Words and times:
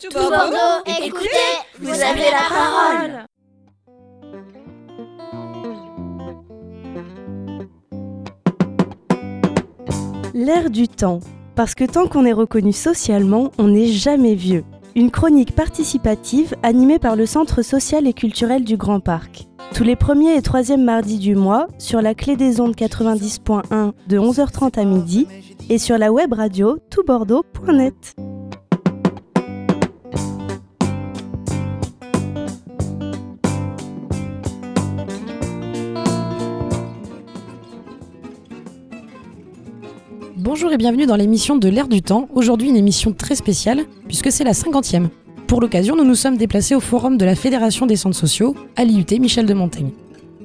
Tout 0.00 0.08
Bordeaux, 0.14 0.56
écoutez, 1.04 1.28
vous 1.78 1.90
avez 1.90 2.30
la 2.30 2.48
parole. 2.48 3.26
L'air 10.32 10.70
du 10.70 10.88
temps. 10.88 11.20
Parce 11.54 11.74
que 11.74 11.84
tant 11.84 12.06
qu'on 12.06 12.24
est 12.24 12.32
reconnu 12.32 12.72
socialement, 12.72 13.50
on 13.58 13.68
n'est 13.68 13.88
jamais 13.88 14.34
vieux. 14.34 14.64
Une 14.94 15.10
chronique 15.10 15.54
participative 15.54 16.54
animée 16.62 16.98
par 16.98 17.14
le 17.14 17.26
Centre 17.26 17.60
social 17.60 18.06
et 18.06 18.14
culturel 18.14 18.64
du 18.64 18.78
Grand 18.78 19.00
Parc. 19.00 19.48
Tous 19.74 19.84
les 19.84 19.96
premiers 19.96 20.34
et 20.34 20.40
troisièmes 20.40 20.84
mardis 20.84 21.18
du 21.18 21.34
mois, 21.34 21.66
sur 21.76 22.00
la 22.00 22.14
clé 22.14 22.36
des 22.36 22.62
ondes 22.62 22.74
90.1 22.74 23.92
de 24.08 24.18
11h30 24.18 24.80
à 24.80 24.84
midi 24.84 25.26
et 25.68 25.76
sur 25.76 25.98
la 25.98 26.10
web 26.10 26.32
radio 26.32 26.78
toutbordeaux.net. 26.88 28.16
Bonjour 40.52 40.72
et 40.72 40.78
bienvenue 40.78 41.06
dans 41.06 41.14
l'émission 41.14 41.54
de 41.54 41.68
l'ère 41.68 41.86
du 41.86 42.02
temps. 42.02 42.28
Aujourd'hui 42.34 42.70
une 42.70 42.76
émission 42.76 43.12
très 43.12 43.36
spéciale 43.36 43.84
puisque 44.08 44.32
c'est 44.32 44.42
la 44.42 44.52
cinquantième. 44.52 45.08
Pour 45.46 45.60
l'occasion, 45.60 45.94
nous 45.94 46.02
nous 46.02 46.16
sommes 46.16 46.36
déplacés 46.36 46.74
au 46.74 46.80
forum 46.80 47.16
de 47.16 47.24
la 47.24 47.36
Fédération 47.36 47.86
des 47.86 47.94
centres 47.94 48.16
sociaux 48.16 48.56
à 48.74 48.84
l'IUT 48.84 49.06
Michel 49.20 49.46
de 49.46 49.54
Montaigne. 49.54 49.90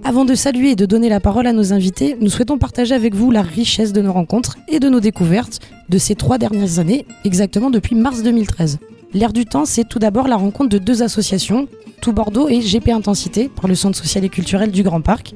Avant 0.03 0.23
de 0.23 0.35
saluer 0.35 0.69
et 0.69 0.75
de 0.75 0.85
donner 0.85 1.09
la 1.09 1.19
parole 1.19 1.47
à 1.47 1.53
nos 1.53 1.73
invités, 1.73 2.17
nous 2.21 2.29
souhaitons 2.29 2.59
partager 2.59 2.93
avec 2.93 3.15
vous 3.15 3.31
la 3.31 3.41
richesse 3.41 3.93
de 3.93 4.01
nos 4.03 4.13
rencontres 4.13 4.57
et 4.67 4.79
de 4.79 4.89
nos 4.89 4.99
découvertes 4.99 5.59
de 5.89 5.97
ces 5.97 6.13
trois 6.13 6.37
dernières 6.37 6.77
années, 6.77 7.07
exactement 7.23 7.71
depuis 7.71 7.95
mars 7.95 8.21
2013. 8.21 8.77
L'ère 9.15 9.33
du 9.33 9.45
temps, 9.45 9.65
c'est 9.65 9.89
tout 9.89 9.97
d'abord 9.97 10.27
la 10.27 10.35
rencontre 10.35 10.69
de 10.69 10.77
deux 10.77 11.01
associations, 11.01 11.67
Tout 12.01 12.13
Bordeaux 12.13 12.47
et 12.47 12.59
GP 12.59 12.89
Intensité, 12.89 13.49
par 13.49 13.67
le 13.67 13.73
Centre 13.73 13.97
social 13.97 14.23
et 14.23 14.29
culturel 14.29 14.69
du 14.69 14.83
Grand 14.83 15.01
Parc, 15.01 15.33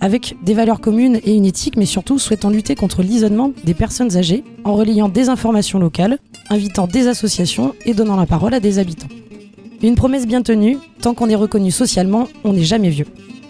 avec 0.00 0.36
des 0.42 0.54
valeurs 0.54 0.80
communes 0.80 1.20
et 1.24 1.34
une 1.34 1.46
éthique, 1.46 1.76
mais 1.76 1.86
surtout 1.86 2.18
souhaitant 2.18 2.50
lutter 2.50 2.74
contre 2.74 3.02
l'isolement 3.02 3.52
des 3.64 3.74
personnes 3.74 4.16
âgées 4.16 4.44
en 4.64 4.74
relayant 4.74 5.08
des 5.08 5.28
informations 5.28 5.78
locales, 5.78 6.18
invitant 6.50 6.86
des 6.86 7.08
associations 7.08 7.74
et 7.84 7.94
donnant 7.94 8.16
la 8.16 8.26
parole 8.26 8.54
à 8.54 8.60
des 8.60 8.78
habitants. 8.78 9.08
Une 9.82 9.94
promesse 9.94 10.26
bien 10.26 10.42
tenue, 10.42 10.78
tant 11.00 11.14
qu'on 11.14 11.28
est 11.28 11.34
reconnu 11.34 11.70
socialement, 11.70 12.28
on 12.44 12.52
n'est 12.54 12.64
jamais 12.64 12.90
vieux. 12.90 13.06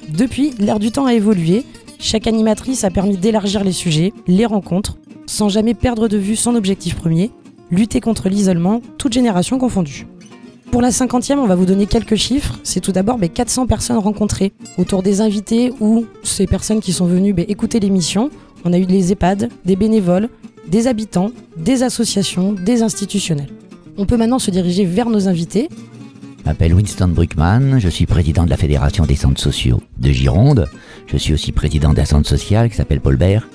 Depuis, 0.09 0.53
l'ère 0.59 0.78
du 0.78 0.91
temps 0.91 1.06
a 1.06 1.14
évolué, 1.14 1.64
chaque 1.98 2.27
animatrice 2.27 2.84
a 2.84 2.91
permis 2.91 3.17
d'élargir 3.17 3.64
les 3.64 3.73
sujets, 3.73 4.12
les 4.27 4.47
rencontres, 4.47 4.98
sans 5.27 5.48
jamais 5.48 5.75
perdre 5.75 6.08
de 6.08 6.19
vue 6.19 6.36
son 6.36 6.55
objectif 6.55 6.97
premier, 6.97 7.31
lutter 7.70 8.01
contre 8.01 8.29
l'isolement, 8.29 8.81
toute 8.98 9.12
génération 9.12 9.58
confondue. 9.58 10.06
Pour 10.75 10.83
la 10.83 10.91
cinquantième, 10.91 11.39
on 11.39 11.47
va 11.47 11.55
vous 11.55 11.67
donner 11.67 11.86
quelques 11.86 12.17
chiffres. 12.17 12.58
C'est 12.64 12.80
tout 12.80 12.91
d'abord 12.91 13.17
400 13.20 13.69
personnes 13.69 13.98
rencontrées 13.98 14.53
autour 14.77 15.05
des 15.05 15.20
invités 15.20 15.72
ou 15.78 16.05
ces 16.25 16.48
personnes 16.48 16.80
qui 16.80 16.92
sont 16.92 17.06
venues 17.06 17.33
écouter 17.47 17.78
l'émission. 17.78 18.28
On 18.64 18.72
a 18.72 18.78
eu 18.78 18.84
des 18.84 19.12
EHPAD, 19.12 19.50
des 19.64 19.77
bénévoles, 19.77 20.30
des 20.67 20.89
habitants, 20.89 21.30
des 21.56 21.84
associations, 21.84 22.55
des 22.55 22.83
institutionnels. 22.83 23.50
On 23.98 24.05
peut 24.05 24.17
maintenant 24.17 24.41
se 24.41 24.50
diriger 24.50 24.84
vers 24.84 25.11
nos 25.11 25.28
invités. 25.28 25.69
Je 26.41 26.45
m'appelle 26.45 26.75
Winston 26.75 27.06
Bruckmann, 27.06 27.78
je 27.78 27.89
suis 27.89 28.06
président 28.06 28.42
de 28.42 28.50
la 28.50 28.56
Fédération 28.56 29.06
des 29.06 29.14
centres 29.14 29.41
sociaux 29.41 29.80
de 29.98 30.11
Gironde. 30.11 30.69
Je 31.06 31.17
suis 31.17 31.34
aussi 31.34 31.52
président 31.52 31.92
d'un 31.92 32.05
centre 32.05 32.28
social 32.28 32.69
qui 32.69 32.75
s'appelle 32.75 33.00
Paul 33.00 33.14
Bert. 33.17 33.47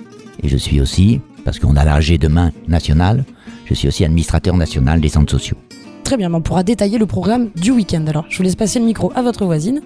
Et 0.42 0.48
je 0.48 0.56
suis 0.56 0.80
aussi, 0.80 1.20
parce 1.44 1.60
qu'on 1.60 1.76
a 1.76 1.84
l'AG 1.84 2.18
demain 2.18 2.54
national, 2.70 3.26
je 3.66 3.74
suis 3.74 3.90
aussi 3.90 4.06
administrateur 4.06 4.56
national 4.56 5.02
des 5.02 5.10
centres 5.10 5.32
sociaux. 5.32 5.58
Très 6.10 6.18
bien, 6.18 6.34
on 6.34 6.42
pourra 6.42 6.64
détailler 6.64 6.98
le 6.98 7.06
programme 7.06 7.52
du 7.56 7.70
week-end. 7.70 8.04
Alors, 8.08 8.26
je 8.30 8.38
vous 8.38 8.42
laisse 8.42 8.56
passer 8.56 8.80
le 8.80 8.86
micro 8.86 9.12
à 9.14 9.22
votre 9.22 9.46
voisine. 9.46 9.82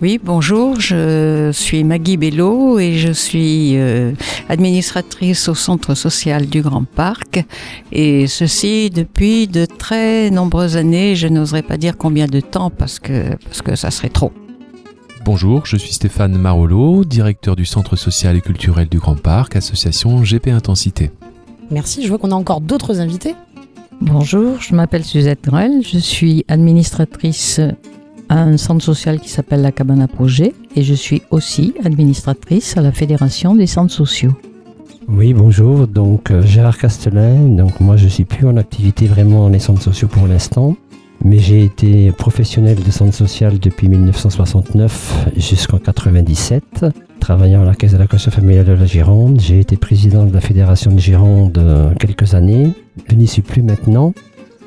Oui, 0.00 0.18
bonjour, 0.24 0.80
je 0.80 1.50
suis 1.52 1.84
Maggie 1.84 2.16
Bello 2.16 2.78
et 2.78 2.94
je 2.94 3.12
suis 3.12 3.76
euh, 3.76 4.12
administratrice 4.48 5.50
au 5.50 5.54
Centre 5.54 5.94
social 5.94 6.46
du 6.46 6.62
Grand 6.62 6.86
Parc. 6.86 7.44
Et 7.92 8.26
ceci 8.26 8.88
depuis 8.88 9.48
de 9.48 9.66
très 9.66 10.30
nombreuses 10.30 10.78
années, 10.78 11.14
je 11.14 11.28
n'oserais 11.28 11.60
pas 11.60 11.76
dire 11.76 11.98
combien 11.98 12.24
de 12.24 12.40
temps 12.40 12.70
parce 12.70 12.98
que, 12.98 13.36
parce 13.44 13.60
que 13.60 13.76
ça 13.76 13.90
serait 13.90 14.08
trop. 14.08 14.32
Bonjour, 15.26 15.66
je 15.66 15.76
suis 15.76 15.92
Stéphane 15.92 16.38
Marolo, 16.38 17.04
directeur 17.04 17.54
du 17.54 17.66
Centre 17.66 17.96
social 17.96 18.34
et 18.34 18.40
culturel 18.40 18.88
du 18.88 18.98
Grand 18.98 19.20
Parc, 19.20 19.56
association 19.56 20.22
GP 20.22 20.46
Intensité. 20.46 21.10
Merci, 21.70 22.02
je 22.02 22.08
vois 22.08 22.16
qu'on 22.16 22.30
a 22.30 22.34
encore 22.34 22.62
d'autres 22.62 23.00
invités. 23.00 23.34
Bonjour, 24.00 24.60
je 24.60 24.74
m'appelle 24.74 25.04
Suzette 25.04 25.44
Grel, 25.44 25.82
je 25.82 25.98
suis 25.98 26.44
administratrice 26.48 27.60
à 28.28 28.42
un 28.42 28.56
centre 28.56 28.84
social 28.84 29.20
qui 29.20 29.28
s'appelle 29.28 29.62
la 29.62 29.72
Cabane 29.72 30.02
à 30.02 30.08
Projet 30.08 30.54
et 30.74 30.82
je 30.82 30.94
suis 30.94 31.22
aussi 31.30 31.74
administratrice 31.84 32.76
à 32.76 32.82
la 32.82 32.92
Fédération 32.92 33.54
des 33.54 33.66
centres 33.66 33.92
sociaux. 33.92 34.36
Oui, 35.08 35.32
bonjour, 35.32 35.86
donc 35.86 36.30
euh, 36.30 36.42
Gérard 36.42 36.78
Castelin, 36.78 37.48
donc 37.56 37.80
moi 37.80 37.96
je 37.96 38.08
suis 38.08 38.24
plus 38.24 38.46
en 38.46 38.56
activité 38.56 39.06
vraiment 39.06 39.44
dans 39.44 39.48
les 39.48 39.60
centres 39.60 39.82
sociaux 39.82 40.08
pour 40.08 40.26
l'instant, 40.26 40.76
mais 41.24 41.38
j'ai 41.38 41.64
été 41.64 42.10
professionnel 42.12 42.82
de 42.82 42.90
centre 42.90 43.14
social 43.14 43.58
depuis 43.58 43.88
1969 43.88 45.28
jusqu'en 45.36 45.78
97 45.78 46.86
travaillant 47.26 47.62
à 47.62 47.64
la 47.64 47.74
Caisse 47.74 47.92
de 47.92 47.98
la 47.98 48.06
Caisse 48.06 48.30
familiale 48.30 48.66
de 48.66 48.72
la 48.74 48.86
Gironde. 48.86 49.40
J'ai 49.40 49.58
été 49.58 49.76
président 49.76 50.26
de 50.26 50.32
la 50.32 50.40
Fédération 50.40 50.92
de 50.92 51.00
Gironde 51.00 51.58
euh, 51.58 51.92
quelques 51.98 52.34
années. 52.34 52.72
Je 53.08 53.14
n'y 53.14 53.26
suis 53.26 53.42
plus 53.42 53.62
maintenant. 53.62 54.12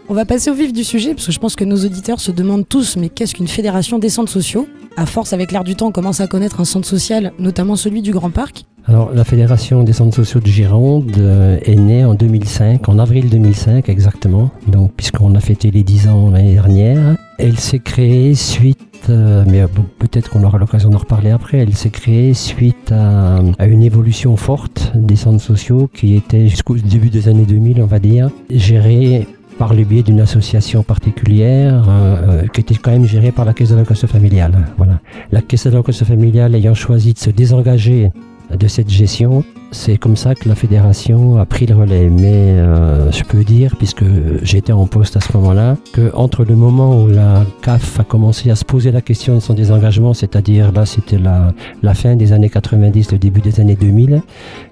On 0.07 0.13
va 0.13 0.25
passer 0.25 0.49
au 0.49 0.55
vif 0.55 0.73
du 0.73 0.83
sujet 0.83 1.13
parce 1.13 1.27
que 1.27 1.31
je 1.31 1.39
pense 1.39 1.55
que 1.55 1.63
nos 1.63 1.85
auditeurs 1.85 2.19
se 2.19 2.31
demandent 2.31 2.67
tous 2.67 2.97
mais 2.97 3.09
qu'est-ce 3.09 3.35
qu'une 3.35 3.47
fédération 3.47 3.99
des 3.99 4.09
centres 4.09 4.31
sociaux? 4.31 4.67
À 4.97 5.05
force, 5.05 5.33
avec 5.33 5.51
l'air 5.51 5.63
du 5.63 5.75
temps, 5.75 5.87
on 5.87 5.91
commence 5.91 6.19
à 6.19 6.27
connaître 6.27 6.59
un 6.59 6.65
centre 6.65 6.87
social, 6.87 7.31
notamment 7.37 7.75
celui 7.75 8.01
du 8.01 8.11
Grand 8.11 8.31
Parc. 8.31 8.65
Alors, 8.89 9.11
la 9.13 9.23
Fédération 9.23 9.83
des 9.83 9.93
centres 9.93 10.15
sociaux 10.15 10.39
de 10.39 10.47
Gironde 10.47 11.11
euh, 11.19 11.59
est 11.63 11.75
née 11.75 12.03
en 12.03 12.15
2005, 12.15 12.89
en 12.89 12.97
avril 12.97 13.29
2005 13.29 13.87
exactement, 13.87 14.49
donc 14.65 14.93
puisqu'on 14.97 15.35
a 15.35 15.39
fêté 15.39 15.69
les 15.69 15.83
10 15.83 16.07
ans 16.07 16.31
l'année 16.31 16.55
dernière. 16.55 17.15
Elle 17.37 17.59
s'est 17.59 17.77
créée 17.77 18.33
suite 18.33 18.89
euh, 19.11 19.43
mais 19.47 19.63
peut-être 19.99 20.31
qu'on 20.31 20.43
aura 20.43 20.57
l'occasion 20.57 20.89
d'en 20.89 20.97
reparler 20.97 21.29
après, 21.29 21.59
elle 21.59 21.75
s'est 21.75 21.91
créée 21.91 22.33
suite 22.33 22.91
à, 22.91 23.39
une 23.63 23.83
évolution 23.83 24.35
forte 24.37 24.91
des 24.95 25.15
centres 25.15 25.43
sociaux 25.43 25.87
qui 25.93 26.15
étaient 26.15 26.47
jusqu'au 26.47 26.75
début 26.75 27.11
des 27.11 27.27
années 27.27 27.45
2000, 27.45 27.83
on 27.83 27.85
va 27.85 27.99
dire, 27.99 28.31
gérés 28.49 29.27
par 29.59 29.75
le 29.75 29.83
biais 29.83 30.01
d'une 30.01 30.21
association 30.21 30.81
particulière 30.81 31.85
euh, 31.87 32.41
euh, 32.43 32.47
qui 32.47 32.61
était 32.61 32.75
quand 32.75 32.91
même 32.91 33.05
gérée 33.05 33.31
par 33.31 33.45
la 33.45 33.53
Caisse 33.53 33.69
de 33.69 33.75
la 33.75 33.83
Caisse 33.83 34.07
familiale. 34.07 34.53
Voilà. 34.77 34.99
La 35.31 35.43
Caisse 35.43 35.67
de 35.67 35.77
la 35.77 35.83
Caisse 35.83 36.03
familiale 36.03 36.55
ayant 36.55 36.73
choisi 36.73 37.13
de 37.13 37.19
se 37.19 37.29
désengager 37.29 38.09
de 38.55 38.67
cette 38.67 38.89
gestion. 38.89 39.43
C'est 39.71 39.97
comme 39.97 40.15
ça 40.15 40.33
que 40.33 40.49
la 40.49 40.55
fédération 40.55 41.37
a 41.37 41.45
pris 41.45 41.65
le 41.65 41.75
relais. 41.75 42.09
Mais 42.09 42.57
euh, 42.57 43.11
je 43.11 43.23
peux 43.23 43.43
dire, 43.43 43.75
puisque 43.77 44.05
j'étais 44.41 44.71
en 44.71 44.87
poste 44.87 45.15
à 45.17 45.21
ce 45.21 45.35
moment-là, 45.37 45.77
que 45.93 46.11
entre 46.15 46.43
le 46.43 46.55
moment 46.55 47.01
où 47.03 47.07
la 47.07 47.45
CAF 47.61 47.99
a 47.99 48.03
commencé 48.03 48.49
à 48.49 48.55
se 48.55 48.65
poser 48.65 48.91
la 48.91 49.01
question 49.01 49.35
de 49.35 49.39
son 49.39 49.53
désengagement, 49.53 50.13
c'est-à-dire 50.13 50.71
là 50.71 50.85
c'était 50.85 51.19
la, 51.19 51.53
la 51.83 51.93
fin 51.93 52.15
des 52.15 52.33
années 52.33 52.49
90, 52.49 53.11
le 53.11 53.17
début 53.19 53.41
des 53.41 53.59
années 53.59 53.75
2000, 53.75 54.21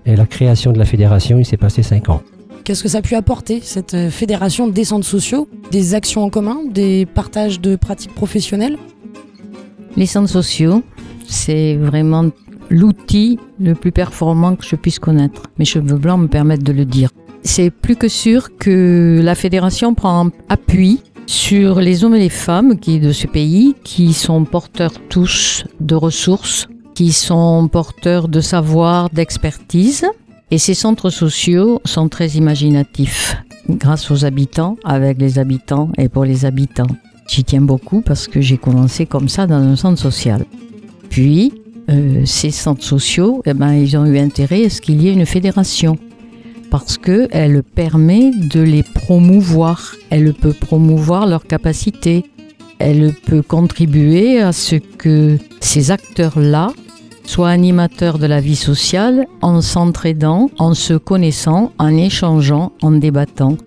et 0.06 0.16
la 0.16 0.26
création 0.26 0.72
de 0.72 0.80
la 0.80 0.86
fédération, 0.86 1.38
il 1.38 1.46
s'est 1.46 1.58
passé 1.58 1.84
5 1.84 2.10
ans. 2.10 2.22
Qu'est-ce 2.64 2.84
que 2.84 2.90
ça 2.90 2.98
a 2.98 3.02
pu 3.02 3.16
apporter, 3.16 3.62
cette 3.62 3.94
euh, 3.94 4.10
fédération 4.10 4.68
des 4.68 4.84
centres 4.84 5.06
sociaux 5.06 5.48
Des 5.72 5.94
actions 5.94 6.24
en 6.24 6.30
commun 6.30 6.58
Des 6.70 7.06
partages 7.06 7.62
de 7.62 7.78
pratiques 7.78 8.14
professionnelles? 8.14 8.78
Les 9.96 10.06
centres 10.06 10.30
sociaux, 10.30 10.84
c'est 11.28 11.76
vraiment 11.76 12.26
l'outil 12.70 13.40
le 13.60 13.74
plus 13.74 13.92
performant 13.92 14.56
que 14.56 14.66
je 14.66 14.76
puisse 14.76 15.00
connaître. 15.00 15.44
Mes 15.58 15.66
cheveux 15.66 15.98
blancs 15.98 16.20
me 16.20 16.28
permettent 16.28 16.64
de 16.64 16.74
le 16.74 16.86
dire. 16.86 17.10
C'est 17.44 17.70
plus 17.70 17.96
que 17.96 18.08
sûr 18.08 18.58
que 18.58 19.22
la 19.24 19.36
fédération 19.36 19.94
prend 19.94 20.30
appui 20.50 21.02
sur 21.28 21.80
les 21.80 22.04
hommes 22.04 22.16
et 22.16 22.20
les 22.20 22.30
femmes 22.30 22.80
qui, 22.80 23.00
de 23.00 23.12
ce 23.12 23.28
pays 23.28 23.76
qui 23.84 24.14
sont 24.14 24.44
porteurs 24.46 24.94
tous 25.10 25.66
de 25.80 25.96
ressources, 25.96 26.68
qui 26.96 27.12
sont 27.12 27.68
porteurs 27.68 28.28
de 28.28 28.42
savoir, 28.42 29.10
d'expertise. 29.10 30.06
Et 30.50 30.58
ces 30.58 30.74
centres 30.74 31.10
sociaux 31.10 31.82
sont 31.84 32.08
très 32.08 32.30
imaginatifs 32.30 33.36
grâce 33.70 34.10
aux 34.12 34.24
habitants, 34.24 34.78
avec 34.86 35.20
les 35.20 35.40
habitants 35.40 35.90
et 35.98 36.08
pour 36.08 36.24
les 36.24 36.46
habitants. 36.46 36.88
J'y 37.28 37.44
tiens 37.44 37.62
beaucoup 37.62 38.02
parce 38.02 38.28
que 38.28 38.40
j'ai 38.40 38.58
commencé 38.58 39.06
comme 39.06 39.28
ça 39.28 39.46
dans 39.46 39.56
un 39.56 39.76
centre 39.76 40.00
social. 40.00 40.46
Puis, 41.10 41.54
euh, 41.90 42.24
ces 42.26 42.52
centres 42.52 42.84
sociaux, 42.84 43.42
eh 43.46 43.54
ben, 43.54 43.74
ils 43.74 43.98
ont 43.98 44.06
eu 44.06 44.18
intérêt 44.18 44.66
à 44.66 44.70
ce 44.70 44.82
qu'il 44.82 45.02
y 45.02 45.08
ait 45.08 45.14
une 45.14 45.26
fédération. 45.26 45.98
Parce 46.70 46.98
qu'elle 46.98 47.64
permet 47.64 48.32
de 48.32 48.62
les 48.62 48.84
promouvoir, 48.84 49.96
elle 50.10 50.34
peut 50.34 50.54
promouvoir 50.54 51.26
leurs 51.26 51.46
capacités, 51.46 52.26
elle 52.80 53.14
peut 53.14 53.42
contribuer 53.42 54.42
à 54.42 54.52
ce 54.52 54.76
que 54.76 55.38
ces 55.62 55.92
acteurs-là 55.92 56.74
soient 57.24 57.50
animateurs 57.50 58.20
de 58.20 58.26
la 58.26 58.42
vie 58.42 58.56
sociale 58.56 59.28
en 59.42 59.62
s'entraidant, 59.62 60.50
en 60.58 60.74
se 60.74 60.94
connaissant, 60.94 61.72
en 61.78 61.96
échangeant, 61.96 62.74
en 62.82 62.92
débattant. 62.92 63.58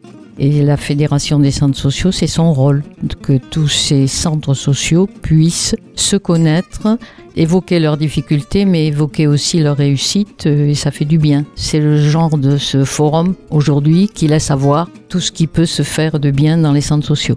Et 0.43 0.63
la 0.63 0.79
Fédération 0.79 1.39
des 1.39 1.51
centres 1.51 1.79
sociaux, 1.79 2.13
c'est 2.13 2.27
son 2.27 2.55
rôle, 2.55 2.83
que 3.21 3.37
tous 3.37 3.69
ces 3.69 4.07
centres 4.07 4.55
sociaux 4.55 5.07
puissent 5.07 5.77
se 5.95 6.17
connaître, 6.17 6.97
évoquer 7.37 7.79
leurs 7.79 7.99
difficultés, 7.99 8.65
mais 8.65 8.87
évoquer 8.87 9.27
aussi 9.27 9.61
leurs 9.61 9.77
réussites, 9.77 10.47
euh, 10.47 10.69
et 10.69 10.75
ça 10.75 10.93
fait 10.93 11.05
du 11.05 11.19
bien. 11.19 11.45
C'est 11.57 11.79
le 11.79 11.99
genre 11.99 12.39
de 12.39 12.57
ce 12.57 12.87
forum 12.87 13.35
aujourd'hui 13.51 14.09
qui 14.09 14.29
laisse 14.29 14.51
avoir 14.51 14.89
tout 15.11 15.21
ce 15.21 15.31
qui 15.31 15.47
peut 15.47 15.67
se 15.67 15.83
faire 15.83 16.19
de 16.19 16.31
bien 16.31 16.57
dans 16.57 16.73
les 16.73 16.81
centres 16.81 17.07
sociaux. 17.07 17.37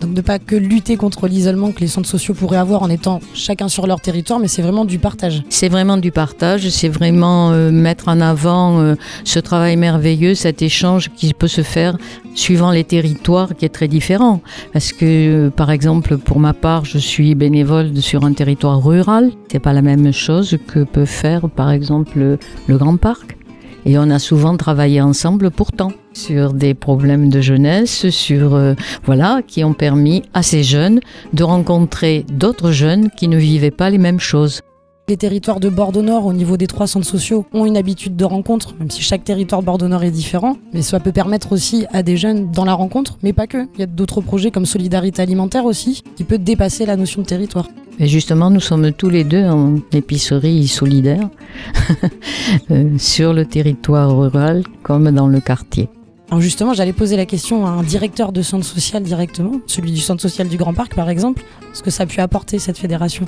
Donc 0.00 0.14
de 0.14 0.20
pas 0.22 0.38
que 0.38 0.56
lutter 0.56 0.96
contre 0.96 1.28
l'isolement 1.28 1.72
que 1.72 1.80
les 1.80 1.86
centres 1.86 2.08
sociaux 2.08 2.34
pourraient 2.34 2.56
avoir 2.56 2.82
en 2.82 2.88
étant 2.88 3.20
chacun 3.34 3.68
sur 3.68 3.86
leur 3.86 4.00
territoire, 4.00 4.40
mais 4.40 4.48
c'est 4.48 4.62
vraiment 4.62 4.86
du 4.86 4.98
partage. 4.98 5.42
C'est 5.50 5.68
vraiment 5.68 5.98
du 5.98 6.10
partage, 6.10 6.68
c'est 6.70 6.88
vraiment 6.88 7.50
euh, 7.52 7.70
mettre 7.70 8.08
en 8.08 8.20
avant 8.20 8.80
euh, 8.80 8.94
ce 9.24 9.38
travail 9.38 9.76
merveilleux, 9.76 10.34
cet 10.34 10.62
échange 10.62 11.10
qui 11.14 11.34
peut 11.34 11.48
se 11.48 11.62
faire 11.62 11.98
suivant 12.34 12.70
les 12.70 12.84
territoires 12.84 13.54
qui 13.56 13.64
est 13.64 13.70
très 13.70 13.88
différent. 13.88 14.40
Parce 14.72 14.92
que, 14.92 15.04
euh, 15.04 15.50
par 15.50 15.70
exemple, 15.70 16.16
pour 16.16 16.40
ma 16.40 16.54
part, 16.54 16.84
je 16.84 16.98
suis 16.98 17.34
bénévole 17.34 17.96
sur 18.00 18.24
un 18.24 18.32
territoire 18.32 18.82
rural. 18.82 19.32
C'est 19.52 19.58
pas 19.58 19.72
la 19.72 19.82
même 19.82 20.12
chose 20.12 20.56
que 20.66 20.84
peut 20.84 21.04
faire, 21.04 21.50
par 21.50 21.70
exemple, 21.70 22.18
le, 22.18 22.38
le 22.68 22.78
Grand 22.78 22.96
Parc. 22.96 23.36
Et 23.86 23.98
on 23.98 24.10
a 24.10 24.18
souvent 24.18 24.56
travaillé 24.56 25.00
ensemble 25.00 25.50
pourtant 25.50 25.92
sur 26.12 26.52
des 26.52 26.74
problèmes 26.74 27.30
de 27.30 27.40
jeunesse, 27.40 28.10
sur 28.10 28.54
euh, 28.54 28.74
voilà, 29.04 29.40
qui 29.46 29.64
ont 29.64 29.74
permis 29.74 30.22
à 30.34 30.42
ces 30.42 30.62
jeunes 30.62 31.00
de 31.32 31.44
rencontrer 31.44 32.24
d'autres 32.32 32.72
jeunes 32.72 33.10
qui 33.16 33.28
ne 33.28 33.38
vivaient 33.38 33.70
pas 33.70 33.90
les 33.90 33.98
mêmes 33.98 34.20
choses. 34.20 34.60
Les 35.10 35.16
territoires 35.16 35.58
de 35.58 35.68
Bordeaux 35.68 36.02
Nord, 36.02 36.24
au 36.24 36.32
niveau 36.32 36.56
des 36.56 36.68
trois 36.68 36.86
centres 36.86 37.04
sociaux, 37.04 37.44
ont 37.52 37.66
une 37.66 37.76
habitude 37.76 38.14
de 38.14 38.24
rencontre, 38.24 38.76
même 38.78 38.92
si 38.92 39.02
chaque 39.02 39.24
territoire 39.24 39.60
Bordeaux 39.60 39.88
Nord 39.88 40.04
est 40.04 40.12
différent. 40.12 40.56
Mais 40.72 40.82
ça 40.82 41.00
peut 41.00 41.10
permettre 41.10 41.50
aussi 41.50 41.84
à 41.92 42.04
des 42.04 42.16
jeunes 42.16 42.52
dans 42.52 42.64
la 42.64 42.74
rencontre, 42.74 43.18
mais 43.24 43.32
pas 43.32 43.48
que. 43.48 43.66
Il 43.74 43.80
y 43.80 43.82
a 43.82 43.86
d'autres 43.86 44.20
projets 44.20 44.52
comme 44.52 44.66
Solidarité 44.66 45.20
Alimentaire 45.20 45.64
aussi, 45.64 46.04
qui 46.14 46.22
peut 46.22 46.38
dépasser 46.38 46.86
la 46.86 46.94
notion 46.94 47.22
de 47.22 47.26
territoire. 47.26 47.66
Et 47.98 48.06
justement, 48.06 48.50
nous 48.50 48.60
sommes 48.60 48.92
tous 48.92 49.08
les 49.08 49.24
deux 49.24 49.42
en 49.42 49.80
épicerie 49.90 50.68
solidaire 50.68 51.28
euh, 52.70 52.96
sur 52.96 53.32
le 53.32 53.46
territoire 53.46 54.16
rural 54.16 54.62
comme 54.84 55.10
dans 55.10 55.26
le 55.26 55.40
quartier. 55.40 55.88
Alors 56.30 56.40
justement, 56.40 56.72
j'allais 56.72 56.92
poser 56.92 57.16
la 57.16 57.26
question 57.26 57.66
à 57.66 57.70
un 57.70 57.82
directeur 57.82 58.30
de 58.30 58.42
centre 58.42 58.64
social 58.64 59.02
directement, 59.02 59.60
celui 59.66 59.90
du 59.90 60.00
centre 60.00 60.22
social 60.22 60.46
du 60.46 60.56
Grand 60.56 60.72
Parc 60.72 60.94
par 60.94 61.10
exemple, 61.10 61.42
ce 61.72 61.82
que 61.82 61.90
ça 61.90 62.04
a 62.04 62.06
pu 62.06 62.20
apporter 62.20 62.60
cette 62.60 62.78
fédération? 62.78 63.26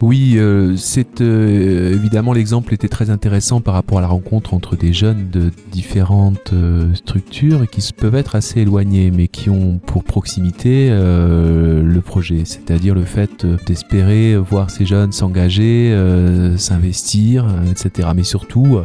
Oui, 0.00 0.34
euh, 0.36 0.76
c'est 0.76 1.20
euh, 1.20 1.94
évidemment 1.94 2.32
l'exemple 2.32 2.74
était 2.74 2.88
très 2.88 3.10
intéressant 3.10 3.60
par 3.60 3.74
rapport 3.74 3.98
à 3.98 4.00
la 4.00 4.06
rencontre 4.06 4.52
entre 4.52 4.76
des 4.76 4.92
jeunes 4.92 5.30
de 5.30 5.50
différentes 5.70 6.52
euh, 6.52 6.92
structures 6.94 7.68
qui 7.70 7.80
peuvent 7.96 8.14
être 8.14 8.34
assez 8.34 8.60
éloignés, 8.60 9.10
mais 9.10 9.28
qui 9.28 9.50
ont 9.50 9.78
pour 9.78 10.04
proximité 10.04 10.90
le 10.90 12.00
projet, 12.00 12.42
c'est-à-dire 12.44 12.94
le 12.94 13.04
fait 13.04 13.46
d'espérer 13.66 14.36
voir 14.36 14.70
ces 14.70 14.84
jeunes 14.84 15.12
s'engager, 15.12 15.94
s'investir, 16.56 17.46
etc. 17.70 18.08
Mais 18.14 18.24
surtout, 18.24 18.80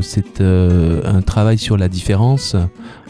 c'est 0.00 0.40
un 0.40 1.22
travail 1.22 1.58
sur 1.58 1.76
la 1.76 1.88
différence. 1.88 2.56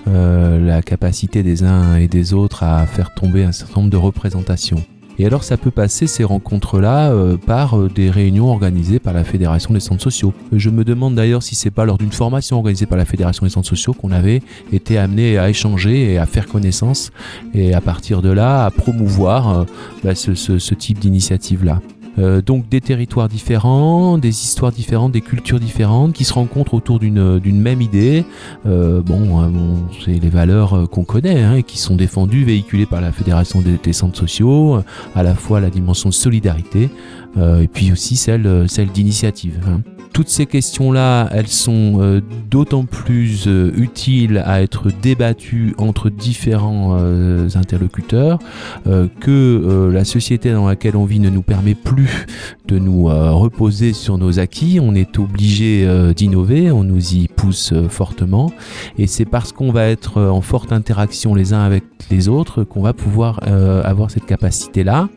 la 0.07 0.83
capacité 0.83 1.43
des 1.43 1.63
uns 1.63 1.97
et 1.97 2.09
des 2.09 2.35
autres 2.35 2.63
à 2.63 2.87
faire 2.87 3.15
tomber 3.15 3.45
un 3.45 3.53
certain 3.53 3.81
nombre 3.81 3.91
de 3.91 3.97
représentations. 3.97 4.83
Et 5.19 5.27
alors 5.27 5.43
ça 5.43 5.57
peut 5.57 5.71
passer 5.71 6.07
ces 6.07 6.25
rencontres-là 6.25 7.11
euh, 7.11 7.37
par 7.37 7.79
euh, 7.79 7.89
des 7.89 8.11
réunions 8.11 8.51
organisées 8.51 8.99
par 8.99 9.13
la 9.13 9.25
Fédération 9.25 9.75
des 9.75 9.81
centres 9.81 10.03
sociaux. 10.03 10.33
Je 10.53 10.71
me 10.71 10.85
demande 10.85 11.15
d'ailleurs 11.15 11.43
si 11.43 11.55
c'est 11.55 11.71
pas 11.71 11.85
lors 11.85 11.99
d'une 11.99 12.13
formation 12.13 12.57
organisée 12.57 12.87
par 12.87 12.99
la 12.99 13.05
Fédération 13.05 13.45
des 13.45 13.51
centres 13.51 13.69
sociaux 13.69 13.95
qu'on 13.95 14.13
avait 14.13 14.43
été 14.73 14.97
amené 14.97 15.39
à 15.39 15.49
échanger 15.51 16.13
et 16.13 16.19
à 16.19 16.27
faire 16.27 16.47
connaissance 16.47 17.11
et 17.53 17.75
à 17.75 17.81
partir 17.81 18.23
de 18.23 18.31
là 18.31 18.65
à 18.65 18.71
promouvoir 18.71 19.59
euh, 19.61 19.65
bah, 20.05 20.15
ce 20.15 20.75
type 20.75 20.99
d'initiative-là. 21.01 21.81
Euh, 22.19 22.43
donc 22.43 22.69
des 22.69 22.81
territoires 22.81 23.29
différents, 23.29 24.19
des 24.19 24.29
histoires 24.29 24.73
différentes, 24.73 25.13
des 25.13 25.21
cultures 25.21 25.61
différentes 25.61 26.13
qui 26.13 26.25
se 26.25 26.33
rencontrent 26.33 26.75
autour 26.75 26.99
d'une 26.99 27.39
d'une 27.39 27.61
même 27.61 27.81
idée. 27.81 28.25
Euh, 28.67 29.01
bon, 29.03 29.43
euh, 29.43 29.49
bon, 29.49 29.77
c'est 30.05 30.19
les 30.19 30.29
valeurs 30.29 30.75
euh, 30.75 30.87
qu'on 30.87 31.05
connaît 31.05 31.43
hein, 31.43 31.55
et 31.55 31.63
qui 31.63 31.79
sont 31.79 31.97
défendues, 31.97 32.45
véhiculées 32.45 32.87
par 32.87 33.01
la 33.01 33.13
Fédération 33.13 33.61
des, 33.61 33.79
des 33.83 33.93
centres 33.93 34.19
sociaux, 34.19 34.77
euh, 34.77 34.85
à 35.15 35.23
la 35.23 35.35
fois 35.35 35.61
la 35.61 35.71
dimension 35.71 36.09
de 36.09 36.15
solidarité 36.15 36.85
euh, 36.87 37.28
et 37.37 37.69
puis 37.69 37.93
aussi 37.93 38.17
celle, 38.17 38.47
euh, 38.47 38.67
celle 38.67 38.89
d'initiative. 38.89 39.61
hein. 39.67 39.81
Toutes 40.15 40.31
ces 40.31 40.47
questions-là, 40.47 41.29
elles 41.33 41.47
sont 41.49 41.99
euh, 42.01 42.21
d'autant 42.51 42.85
plus 42.85 43.45
euh, 43.47 43.71
utiles 43.77 44.43
à 44.45 44.63
être 44.63 44.89
débattues 44.91 45.75
entre 45.79 46.11
différents 46.11 46.97
euh, 46.99 47.49
interlocuteurs 47.55 48.41
euh, 48.89 49.07
que 49.21 49.31
euh, 49.31 49.93
la 49.93 50.05
société 50.05 50.51
dans 50.53 50.67
laquelle 50.67 50.97
on 50.97 51.05
vit 51.05 51.21
ne 51.21 51.31
nous 51.31 51.43
permet 51.43 51.75
plus 51.77 52.27
de 52.67 52.81
nous 52.81 53.09
euh, 53.09 53.31
reposer 53.31 53.93
sur 53.93 54.19
nos 54.19 54.41
acquis. 54.41 54.81
On 54.83 54.95
est 54.97 55.19
obligé 55.21 55.85
euh, 55.87 56.13
d'innover, 56.15 56.73
on 56.73 56.83
nous 56.83 57.15
y 57.15 57.29
pousse 57.29 57.73
euh, 57.73 57.89
fortement. 57.89 58.51
Et 58.97 59.07
c'est 59.07 59.27
parce 59.27 59.53
qu'on 59.53 59.71
va 59.71 59.85
être 59.87 60.19
euh, 60.19 60.31
en 60.31 60.41
forte 60.41 60.73
interaction 60.73 61.35
les 61.37 61.53
uns 61.53 61.63
avec 61.63 61.85
les 62.11 62.29
autres 62.29 62.65
qu'on 62.65 62.83
va 62.83 62.93
pouvoir 62.93 63.41
euh, 63.47 63.83
avoir 63.85 64.11
cette 64.11 64.27
capacité-là. 64.27 65.09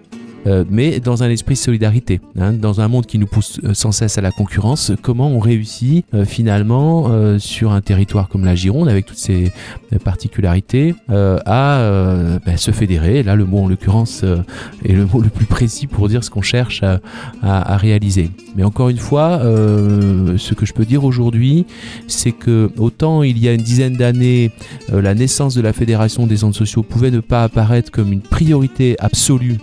Euh, 0.48 0.64
mais 0.70 1.00
dans 1.00 1.22
un 1.24 1.30
esprit 1.30 1.54
de 1.54 1.60
solidarité, 1.60 2.20
hein, 2.40 2.54
dans 2.54 2.82
un 2.82 2.88
monde 2.88 3.06
qui 3.06 3.20
nous 3.20 3.28
pousse 3.28 3.60
euh, 3.64 3.74
sans 3.74 3.92
cesse 3.92 4.18
à 4.18 4.22
la 4.22 4.32
concurrence, 4.32 4.92
comment 5.02 5.28
on 5.30 5.40
réussit 5.40 6.04
euh, 6.14 6.26
finalement 6.26 7.08
euh, 7.10 7.38
sur 7.38 7.72
un 7.72 7.82
territoire 7.82 8.28
comme 8.28 8.44
la 8.44 8.56
Gironde, 8.56 8.90
avec 8.90 9.06
toutes 9.06 9.18
ses 9.20 9.52
euh, 9.94 10.00
particularités, 10.00 10.96
à 11.10 12.40
ben, 12.46 12.58
se 12.58 12.72
fédérer. 12.72 13.24
Là, 13.24 13.36
le 13.36 13.46
mot 13.46 13.60
en 13.60 13.68
l'occurrence 13.68 14.24
est 14.86 14.94
le 14.94 15.06
mot 15.06 15.22
le 15.24 15.30
plus 15.30 15.46
précis 15.46 15.88
pour 15.88 16.08
dire 16.10 16.24
ce 16.24 16.30
qu'on 16.30 16.42
cherche 16.42 16.82
à, 16.84 17.00
à- 17.44 17.74
à 17.74 17.78
réaliser. 17.78 18.30
Mais 18.56 18.64
encore 18.64 18.90
une 18.90 18.98
fois, 18.98 19.40
ce 19.42 20.54
que 20.54 20.66
je 20.66 20.74
peux 20.74 20.86
dire 20.86 21.04
aujourd'hui, 21.04 21.66
c'est 22.08 22.32
que 22.32 22.72
autant 22.78 23.24
il 23.24 23.38
y 23.38 23.48
a 23.48 23.54
une 23.54 23.62
dizaine 23.62 23.96
d'années, 23.96 24.52
la 24.92 25.14
naissance 25.14 25.56
de 25.56 25.62
la 25.62 25.74
Fédération 25.74 26.28
des 26.28 26.38
centres 26.38 26.58
sociaux 26.58 26.84
pouvait 26.84 27.12
ne 27.12 27.20
pas 27.20 27.44
apparaître 27.44 27.92
comme 27.92 28.12
une 28.12 28.22
priorité 28.22 28.96
absolue 29.00 29.58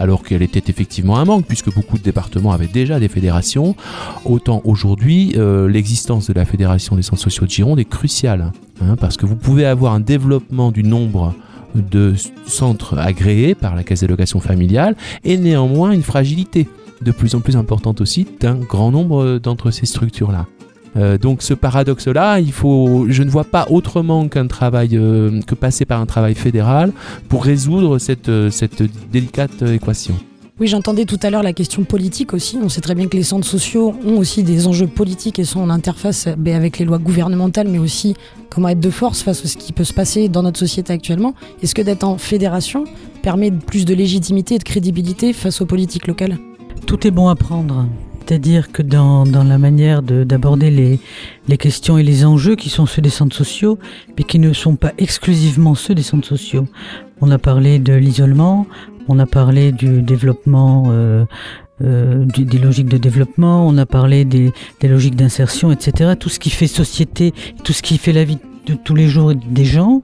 alors 0.00 0.24
qu'elle 0.24 0.42
était 0.42 0.70
effectivement 0.70 1.18
un 1.18 1.24
manque, 1.24 1.44
puisque 1.46 1.72
beaucoup 1.72 1.98
de 1.98 2.02
départements 2.02 2.52
avaient 2.52 2.66
déjà 2.66 2.98
des 2.98 3.08
fédérations, 3.08 3.76
autant 4.24 4.62
aujourd'hui, 4.64 5.34
euh, 5.36 5.68
l'existence 5.68 6.26
de 6.26 6.32
la 6.32 6.46
Fédération 6.46 6.96
des 6.96 7.02
centres 7.02 7.22
sociaux 7.22 7.46
de 7.46 7.50
Gironde 7.50 7.78
est 7.78 7.84
cruciale, 7.84 8.50
hein, 8.82 8.96
parce 8.96 9.16
que 9.16 9.26
vous 9.26 9.36
pouvez 9.36 9.66
avoir 9.66 9.92
un 9.92 10.00
développement 10.00 10.72
du 10.72 10.82
nombre 10.82 11.34
de 11.74 12.14
centres 12.46 12.98
agréés 12.98 13.54
par 13.54 13.76
la 13.76 13.84
Caisse 13.84 14.00
d'allocation 14.00 14.40
familiale, 14.40 14.96
et 15.22 15.36
néanmoins 15.36 15.92
une 15.92 16.02
fragilité 16.02 16.66
de 17.02 17.12
plus 17.12 17.34
en 17.34 17.40
plus 17.40 17.56
importante 17.56 18.00
aussi 18.00 18.26
d'un 18.40 18.56
grand 18.56 18.90
nombre 18.90 19.38
d'entre 19.38 19.70
ces 19.70 19.86
structures-là. 19.86 20.46
Euh, 20.96 21.18
donc 21.18 21.42
ce 21.42 21.54
paradoxe-là, 21.54 22.40
il 22.40 22.52
faut, 22.52 23.06
je 23.08 23.22
ne 23.22 23.30
vois 23.30 23.44
pas 23.44 23.66
autrement 23.70 24.28
qu'un 24.28 24.46
travail, 24.46 24.90
euh, 24.96 25.40
que 25.46 25.54
passer 25.54 25.84
par 25.84 26.00
un 26.00 26.06
travail 26.06 26.34
fédéral 26.34 26.92
pour 27.28 27.44
résoudre 27.44 27.98
cette, 27.98 28.28
euh, 28.28 28.50
cette 28.50 28.82
délicate 29.10 29.62
équation. 29.62 30.14
Oui, 30.60 30.66
j'entendais 30.66 31.06
tout 31.06 31.18
à 31.22 31.30
l'heure 31.30 31.42
la 31.42 31.54
question 31.54 31.84
politique 31.84 32.34
aussi. 32.34 32.58
On 32.62 32.68
sait 32.68 32.82
très 32.82 32.94
bien 32.94 33.06
que 33.06 33.16
les 33.16 33.22
centres 33.22 33.46
sociaux 33.46 33.94
ont 34.04 34.18
aussi 34.18 34.42
des 34.42 34.66
enjeux 34.66 34.86
politiques 34.86 35.38
et 35.38 35.44
sont 35.44 35.60
en 35.60 35.70
interface 35.70 36.26
eh 36.26 36.36
ben, 36.36 36.54
avec 36.54 36.78
les 36.78 36.84
lois 36.84 36.98
gouvernementales, 36.98 37.66
mais 37.66 37.78
aussi 37.78 38.14
comment 38.50 38.68
être 38.68 38.80
de 38.80 38.90
force 38.90 39.22
face 39.22 39.42
à 39.42 39.48
ce 39.48 39.56
qui 39.56 39.72
peut 39.72 39.84
se 39.84 39.94
passer 39.94 40.28
dans 40.28 40.42
notre 40.42 40.58
société 40.58 40.92
actuellement. 40.92 41.34
Est-ce 41.62 41.74
que 41.74 41.80
d'être 41.80 42.04
en 42.04 42.18
fédération 42.18 42.84
permet 43.22 43.50
plus 43.50 43.86
de 43.86 43.94
légitimité 43.94 44.56
et 44.56 44.58
de 44.58 44.64
crédibilité 44.64 45.32
face 45.32 45.62
aux 45.62 45.66
politiques 45.66 46.06
locales? 46.06 46.36
Tout 46.86 47.06
est 47.06 47.10
bon 47.10 47.28
à 47.28 47.36
prendre. 47.36 47.86
C'est-à-dire 48.24 48.70
que 48.70 48.82
dans, 48.82 49.24
dans 49.24 49.42
la 49.44 49.58
manière 49.58 50.02
de- 50.02 50.24
d'aborder 50.24 50.70
les, 50.70 51.00
les 51.48 51.56
questions 51.56 51.98
et 51.98 52.02
les 52.02 52.24
enjeux 52.24 52.54
qui 52.56 52.68
sont 52.68 52.86
ceux 52.86 53.02
des 53.02 53.10
centres 53.10 53.34
sociaux, 53.36 53.78
mais 54.16 54.24
qui 54.24 54.38
ne 54.38 54.52
sont 54.52 54.76
pas 54.76 54.92
exclusivement 54.98 55.74
ceux 55.74 55.94
des 55.94 56.02
centres 56.02 56.28
sociaux. 56.28 56.66
On 57.20 57.30
a 57.30 57.38
parlé 57.38 57.78
de 57.78 57.92
l'isolement, 57.94 58.66
on 59.08 59.18
a 59.18 59.26
parlé 59.26 59.72
du 59.72 60.02
développement, 60.02 60.84
euh, 60.88 61.24
euh, 61.82 62.24
des 62.26 62.58
logiques 62.58 62.88
de 62.88 62.98
développement, 62.98 63.66
on 63.66 63.76
a 63.78 63.86
parlé 63.86 64.24
des, 64.24 64.52
des 64.80 64.88
logiques 64.88 65.16
d'insertion, 65.16 65.72
etc. 65.72 66.12
Tout 66.18 66.28
ce 66.28 66.38
qui 66.38 66.50
fait 66.50 66.66
société, 66.66 67.32
tout 67.64 67.72
ce 67.72 67.82
qui 67.82 67.98
fait 67.98 68.12
la 68.12 68.24
vie 68.24 68.38
de 68.66 68.74
tous 68.74 68.94
les 68.94 69.08
jours 69.08 69.32
des 69.34 69.64
gens. 69.64 70.02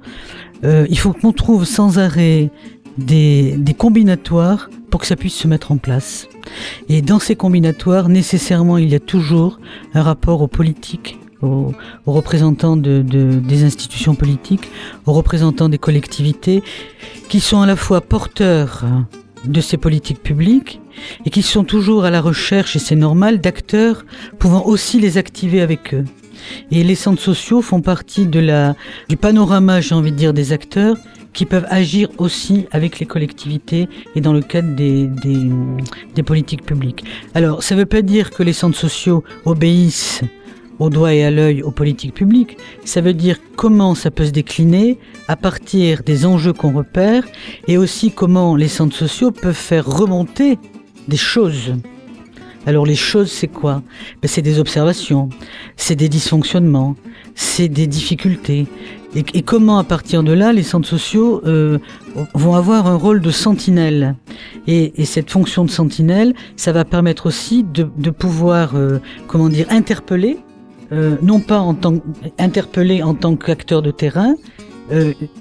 Euh, 0.64 0.86
il 0.88 0.98
faut 0.98 1.12
qu'on 1.12 1.32
trouve 1.32 1.64
sans 1.66 1.98
arrêt 1.98 2.50
des, 2.98 3.56
des 3.56 3.74
combinatoires 3.74 4.70
pour 4.90 5.00
que 5.00 5.06
ça 5.06 5.16
puisse 5.16 5.34
se 5.34 5.48
mettre 5.48 5.72
en 5.72 5.76
place. 5.76 6.28
Et 6.88 7.02
dans 7.02 7.18
ces 7.18 7.36
combinatoires, 7.36 8.08
nécessairement, 8.08 8.78
il 8.78 8.88
y 8.88 8.94
a 8.94 9.00
toujours 9.00 9.58
un 9.94 10.02
rapport 10.02 10.40
aux 10.42 10.48
politiques, 10.48 11.18
aux, 11.42 11.72
aux 12.06 12.12
représentants 12.12 12.76
de, 12.76 13.02
de- 13.02 13.40
des 13.40 13.64
institutions 13.64 14.14
politiques, 14.14 14.68
aux 15.04 15.12
représentants 15.12 15.68
des 15.68 15.78
collectivités, 15.78 16.62
qui 17.28 17.40
sont 17.40 17.60
à 17.60 17.66
la 17.66 17.76
fois 17.76 18.00
porteurs 18.00 18.84
de 19.44 19.60
ces 19.60 19.76
politiques 19.76 20.22
publiques 20.22 20.80
et 21.24 21.30
qui 21.30 21.42
sont 21.42 21.64
toujours 21.64 22.04
à 22.04 22.10
la 22.10 22.20
recherche, 22.20 22.76
et 22.76 22.78
c'est 22.78 22.96
normal, 22.96 23.40
d'acteurs 23.40 24.04
pouvant 24.38 24.64
aussi 24.64 24.98
les 24.98 25.18
activer 25.18 25.60
avec 25.60 25.94
eux. 25.94 26.04
Et 26.70 26.84
les 26.84 26.94
centres 26.94 27.20
sociaux 27.20 27.60
font 27.60 27.80
partie 27.80 28.26
de 28.26 28.40
la, 28.40 28.76
du 29.08 29.16
panorama, 29.16 29.80
j'ai 29.80 29.94
envie 29.94 30.12
de 30.12 30.16
dire, 30.16 30.32
des 30.32 30.52
acteurs 30.52 30.96
qui 31.36 31.44
peuvent 31.44 31.66
agir 31.68 32.08
aussi 32.16 32.66
avec 32.72 32.98
les 32.98 33.04
collectivités 33.04 33.88
et 34.14 34.22
dans 34.22 34.32
le 34.32 34.40
cadre 34.40 34.74
des, 34.74 35.06
des, 35.06 36.22
politiques 36.22 36.64
publiques. 36.64 37.04
Alors, 37.34 37.62
ça 37.62 37.74
ne 37.74 37.80
veut 37.80 37.86
pas 37.86 38.00
dire 38.00 38.30
que 38.30 38.42
les 38.42 38.54
centres 38.54 38.78
sociaux 38.78 39.22
obéissent 39.44 40.22
au 40.78 40.88
doigt 40.88 41.12
et 41.12 41.24
à 41.24 41.30
l'œil 41.30 41.62
aux 41.62 41.70
politiques 41.70 42.14
publiques. 42.14 42.56
Ça 42.86 43.02
veut 43.02 43.12
dire 43.12 43.38
comment 43.54 43.94
ça 43.94 44.10
peut 44.10 44.24
se 44.24 44.30
décliner 44.30 44.98
à 45.28 45.36
partir 45.36 46.02
des 46.02 46.24
enjeux 46.24 46.54
qu'on 46.54 46.72
repère 46.72 47.24
et 47.68 47.76
aussi 47.76 48.10
comment 48.10 48.56
les 48.56 48.68
centres 48.68 48.96
sociaux 48.96 49.30
peuvent 49.30 49.54
faire 49.54 49.86
remonter 49.86 50.58
des 51.06 51.18
choses. 51.18 51.74
Alors 52.64 52.86
les 52.86 52.96
choses, 52.96 53.30
c'est 53.30 53.46
quoi? 53.46 53.82
Ben, 54.22 54.28
C'est 54.28 54.42
des 54.42 54.58
observations, 54.58 55.28
c'est 55.76 55.96
des 55.96 56.08
dysfonctionnements, 56.08 56.96
c'est 57.34 57.68
des 57.68 57.86
difficultés. 57.86 58.66
Et, 59.16 59.24
et, 59.32 59.40
comment 59.40 59.78
à 59.78 59.84
partir 59.84 60.22
de 60.22 60.32
là, 60.32 60.52
les 60.52 60.62
centres 60.62 60.86
sociaux 60.86 61.40
euh, 61.46 61.78
vont 62.34 62.54
avoir 62.54 62.86
un 62.86 62.96
rôle 62.96 63.22
de 63.22 63.30
sentinelle. 63.30 64.14
Et, 64.66 64.92
et, 65.00 65.06
cette 65.06 65.30
fonction 65.30 65.64
de 65.64 65.70
sentinelle, 65.70 66.34
ça 66.56 66.70
va 66.70 66.84
permettre 66.84 67.24
aussi 67.24 67.64
de, 67.64 67.88
de 67.96 68.10
pouvoir, 68.10 68.76
euh, 68.76 68.98
comment 69.26 69.48
dire, 69.48 69.66
interpeller 69.70 70.38
euh, 70.92 71.16
non 71.20 71.40
pas 71.40 71.58
en 71.58 71.74
tant 71.74 71.94
interpellé 72.38 73.02
en 73.02 73.14
tant 73.14 73.34
qu'acteur 73.34 73.82
de 73.82 73.90
terrain, 73.90 74.34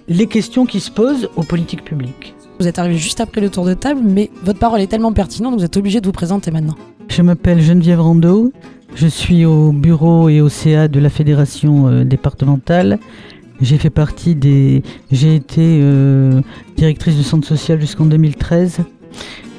les 0.07 0.25
questions 0.25 0.65
qui 0.65 0.79
se 0.79 0.89
posent 0.89 1.29
aux 1.35 1.43
politiques 1.43 1.83
publiques. 1.83 2.33
Vous 2.59 2.67
êtes 2.67 2.79
arrivé 2.79 2.97
juste 2.97 3.21
après 3.21 3.41
le 3.41 3.51
tour 3.51 3.63
de 3.63 3.75
table, 3.75 4.01
mais 4.03 4.31
votre 4.43 4.57
parole 4.57 4.81
est 4.81 4.87
tellement 4.87 5.13
pertinente, 5.13 5.53
vous 5.55 5.63
êtes 5.63 5.77
obligé 5.77 6.01
de 6.01 6.07
vous 6.07 6.11
présenter 6.11 6.49
maintenant. 6.49 6.73
Je 7.09 7.21
m'appelle 7.21 7.61
Geneviève 7.61 8.01
Rondeau, 8.01 8.51
je 8.95 9.05
suis 9.05 9.45
au 9.45 9.71
bureau 9.71 10.29
et 10.29 10.41
au 10.41 10.49
CA 10.49 10.87
de 10.87 10.99
la 10.99 11.11
fédération 11.11 12.03
départementale. 12.03 12.97
J'ai 13.61 13.77
fait 13.77 13.89
partie 13.89 14.35
des. 14.35 14.83
J'ai 15.11 15.35
été 15.35 15.79
euh, 15.81 16.41
directrice 16.75 17.15
du 17.15 17.23
centre 17.23 17.47
social 17.47 17.79
jusqu'en 17.79 18.05
2013. 18.05 18.81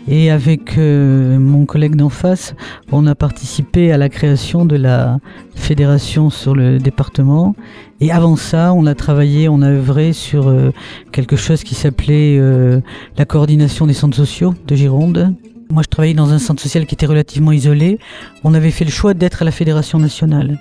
Et 0.09 0.31
avec 0.31 0.79
euh, 0.79 1.39
mon 1.39 1.67
collègue 1.67 1.97
d'en 1.97 2.11
face, 2.11 2.55
on 2.93 3.07
a 3.09 3.17
participé 3.17 3.91
à 3.91 3.99
la 3.99 4.09
création 4.09 4.65
de 4.65 4.77
la 4.77 5.19
fédération 5.57 6.31
sur 6.31 6.55
le 6.55 6.79
département. 6.79 7.57
Et 8.01 8.13
avant 8.13 8.37
ça, 8.37 8.73
on 8.73 8.87
a 8.87 8.95
travaillé, 8.95 9.49
on 9.49 9.63
a 9.63 9.69
œuvré 9.69 10.13
sur 10.13 10.47
euh, 10.47 10.71
quelque 11.11 11.35
chose 11.35 11.65
qui 11.65 11.75
s'appelait 11.75 12.37
euh, 12.39 12.81
la 13.17 13.25
coordination 13.25 13.87
des 13.87 13.95
centres 13.95 14.17
sociaux 14.17 14.55
de 14.69 14.77
Gironde. 14.77 15.35
Moi, 15.71 15.83
je 15.83 15.89
travaillais 15.89 16.15
dans 16.15 16.33
un 16.33 16.39
centre 16.39 16.63
social 16.63 16.87
qui 16.87 16.95
était 16.95 17.07
relativement 17.07 17.51
isolé. 17.51 17.99
On 18.45 18.55
avait 18.55 18.71
fait 18.71 18.85
le 18.85 18.93
choix 18.93 19.15
d'être 19.15 19.43
à 19.43 19.45
la 19.45 19.51
fédération 19.51 19.99
nationale. 19.99 20.61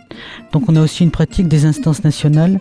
Donc, 0.51 0.63
on 0.67 0.75
a 0.75 0.81
aussi 0.81 1.03
une 1.03 1.11
pratique 1.11 1.47
des 1.47 1.65
instances 1.65 2.03
nationales. 2.03 2.59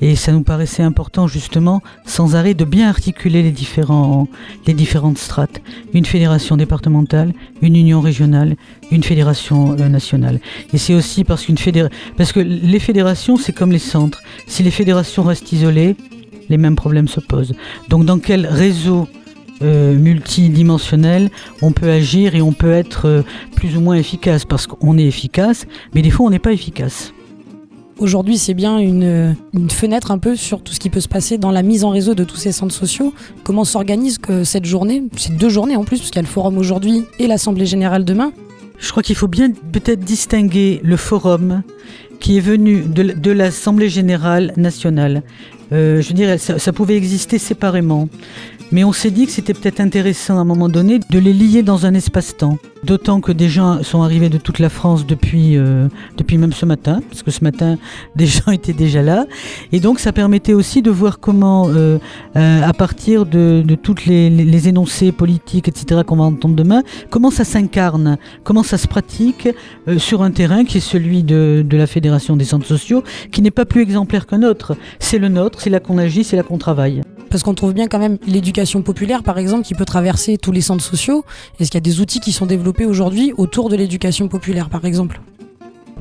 Et 0.00 0.16
ça 0.16 0.32
nous 0.32 0.42
paraissait 0.42 0.82
important, 0.82 1.26
justement, 1.26 1.82
sans 2.04 2.36
arrêt, 2.36 2.54
de 2.54 2.64
bien 2.64 2.88
articuler 2.88 3.42
les, 3.42 3.52
différentes 3.52 5.18
strates. 5.18 5.62
Une 5.92 6.04
fédération 6.04 6.56
départementale, 6.56 7.32
une 7.62 7.76
union 7.76 8.00
régionale, 8.00 8.56
une 8.90 9.02
fédération 9.02 9.76
euh, 9.78 9.88
nationale. 9.88 10.40
Et 10.72 10.78
c'est 10.78 10.94
aussi 10.94 11.24
parce 11.24 11.46
que 11.46 12.40
les 12.40 12.78
fédérations, 12.80 13.36
c'est 13.36 13.52
comme 13.52 13.72
les 13.72 13.78
centres. 13.78 14.22
Si 14.46 14.62
les 14.62 14.70
fédérations 14.70 15.22
restent 15.22 15.52
isolées, 15.52 15.96
les 16.48 16.58
mêmes 16.58 16.76
problèmes 16.76 17.08
se 17.08 17.20
posent. 17.20 17.54
Donc, 17.88 18.04
dans 18.04 18.18
quel 18.18 18.46
réseau 18.46 19.08
euh, 19.62 19.94
multidimensionnel, 19.94 21.30
on 21.62 21.72
peut 21.72 21.90
agir 21.90 22.34
et 22.34 22.42
on 22.42 22.52
peut 22.52 22.72
être 22.72 23.06
euh, 23.06 23.22
plus 23.54 23.76
ou 23.76 23.80
moins 23.80 23.94
efficace? 23.94 24.44
Parce 24.44 24.66
qu'on 24.66 24.98
est 24.98 25.06
efficace, 25.06 25.66
mais 25.94 26.02
des 26.02 26.10
fois 26.10 26.26
on 26.26 26.30
n'est 26.30 26.38
pas 26.38 26.52
efficace. 26.52 27.13
Aujourd'hui, 27.98 28.38
c'est 28.38 28.54
bien 28.54 28.78
une, 28.78 29.36
une, 29.54 29.70
fenêtre 29.70 30.10
un 30.10 30.18
peu 30.18 30.34
sur 30.34 30.62
tout 30.62 30.72
ce 30.72 30.80
qui 30.80 30.90
peut 30.90 31.00
se 31.00 31.08
passer 31.08 31.38
dans 31.38 31.52
la 31.52 31.62
mise 31.62 31.84
en 31.84 31.90
réseau 31.90 32.14
de 32.14 32.24
tous 32.24 32.36
ces 32.36 32.50
centres 32.50 32.74
sociaux. 32.74 33.14
Comment 33.44 33.64
s'organise 33.64 34.18
cette 34.42 34.64
journée, 34.64 35.04
c'est 35.16 35.36
deux 35.36 35.48
journées 35.48 35.76
en 35.76 35.84
plus, 35.84 35.98
parce 35.98 36.10
qu'il 36.10 36.16
y 36.16 36.18
a 36.18 36.22
le 36.22 36.28
forum 36.28 36.58
aujourd'hui 36.58 37.04
et 37.20 37.28
l'Assemblée 37.28 37.66
générale 37.66 38.04
demain. 38.04 38.32
Je 38.78 38.90
crois 38.90 39.04
qu'il 39.04 39.14
faut 39.14 39.28
bien 39.28 39.50
peut-être 39.72 40.00
distinguer 40.00 40.80
le 40.82 40.96
forum 40.96 41.62
qui 42.18 42.36
est 42.36 42.40
venu 42.40 42.82
de, 42.82 43.02
de 43.02 43.30
l'Assemblée 43.30 43.88
générale 43.88 44.52
nationale. 44.56 45.22
Euh, 45.72 46.02
je 46.02 46.12
dirais, 46.12 46.38
ça, 46.38 46.58
ça 46.58 46.72
pouvait 46.72 46.96
exister 46.96 47.38
séparément. 47.38 48.08
Mais 48.74 48.82
on 48.82 48.92
s'est 48.92 49.12
dit 49.12 49.24
que 49.26 49.30
c'était 49.30 49.54
peut-être 49.54 49.78
intéressant 49.78 50.36
à 50.36 50.40
un 50.40 50.44
moment 50.44 50.68
donné 50.68 50.98
de 50.98 51.18
les 51.20 51.32
lier 51.32 51.62
dans 51.62 51.86
un 51.86 51.94
espace-temps. 51.94 52.58
D'autant 52.82 53.20
que 53.20 53.30
des 53.30 53.48
gens 53.48 53.84
sont 53.84 54.02
arrivés 54.02 54.28
de 54.28 54.36
toute 54.36 54.58
la 54.58 54.68
France 54.68 55.06
depuis, 55.06 55.56
euh, 55.56 55.86
depuis 56.16 56.38
même 56.38 56.52
ce 56.52 56.66
matin, 56.66 57.00
parce 57.08 57.22
que 57.22 57.30
ce 57.30 57.44
matin, 57.44 57.78
des 58.16 58.26
gens 58.26 58.50
étaient 58.50 58.72
déjà 58.72 59.00
là. 59.00 59.26
Et 59.70 59.78
donc 59.78 60.00
ça 60.00 60.10
permettait 60.10 60.54
aussi 60.54 60.82
de 60.82 60.90
voir 60.90 61.20
comment, 61.20 61.68
euh, 61.68 61.98
euh, 62.34 62.62
à 62.64 62.72
partir 62.72 63.26
de, 63.26 63.62
de 63.64 63.74
toutes 63.76 64.06
les, 64.06 64.68
énoncés 64.68 65.12
politiques, 65.12 65.68
etc., 65.68 66.00
qu'on 66.04 66.16
va 66.16 66.24
entendre 66.24 66.56
demain, 66.56 66.82
comment 67.10 67.30
ça 67.30 67.44
s'incarne, 67.44 68.18
comment 68.42 68.64
ça 68.64 68.76
se 68.76 68.88
pratique 68.88 69.48
sur 69.98 70.24
un 70.24 70.32
terrain 70.32 70.64
qui 70.64 70.78
est 70.78 70.80
celui 70.80 71.22
de, 71.22 71.64
de 71.64 71.76
la 71.76 71.86
Fédération 71.86 72.34
des 72.36 72.44
centres 72.44 72.66
sociaux, 72.66 73.04
qui 73.30 73.40
n'est 73.40 73.52
pas 73.52 73.66
plus 73.66 73.82
exemplaire 73.82 74.26
qu'un 74.26 74.42
autre. 74.42 74.76
C'est 74.98 75.18
le 75.18 75.28
nôtre, 75.28 75.60
c'est 75.60 75.70
là 75.70 75.78
qu'on 75.78 75.96
agit, 75.96 76.24
c'est 76.24 76.34
là 76.36 76.42
qu'on 76.42 76.58
travaille 76.58 77.02
parce 77.34 77.42
qu'on 77.42 77.54
trouve 77.54 77.74
bien 77.74 77.88
quand 77.88 77.98
même 77.98 78.18
l'éducation 78.28 78.82
populaire, 78.82 79.24
par 79.24 79.38
exemple, 79.38 79.64
qui 79.64 79.74
peut 79.74 79.84
traverser 79.84 80.38
tous 80.38 80.52
les 80.52 80.60
centres 80.60 80.84
sociaux. 80.84 81.24
Est-ce 81.58 81.68
qu'il 81.68 81.78
y 81.78 81.82
a 81.82 81.90
des 81.90 81.98
outils 81.98 82.20
qui 82.20 82.30
sont 82.30 82.46
développés 82.46 82.86
aujourd'hui 82.86 83.32
autour 83.36 83.70
de 83.70 83.74
l'éducation 83.74 84.28
populaire, 84.28 84.68
par 84.68 84.84
exemple? 84.84 85.20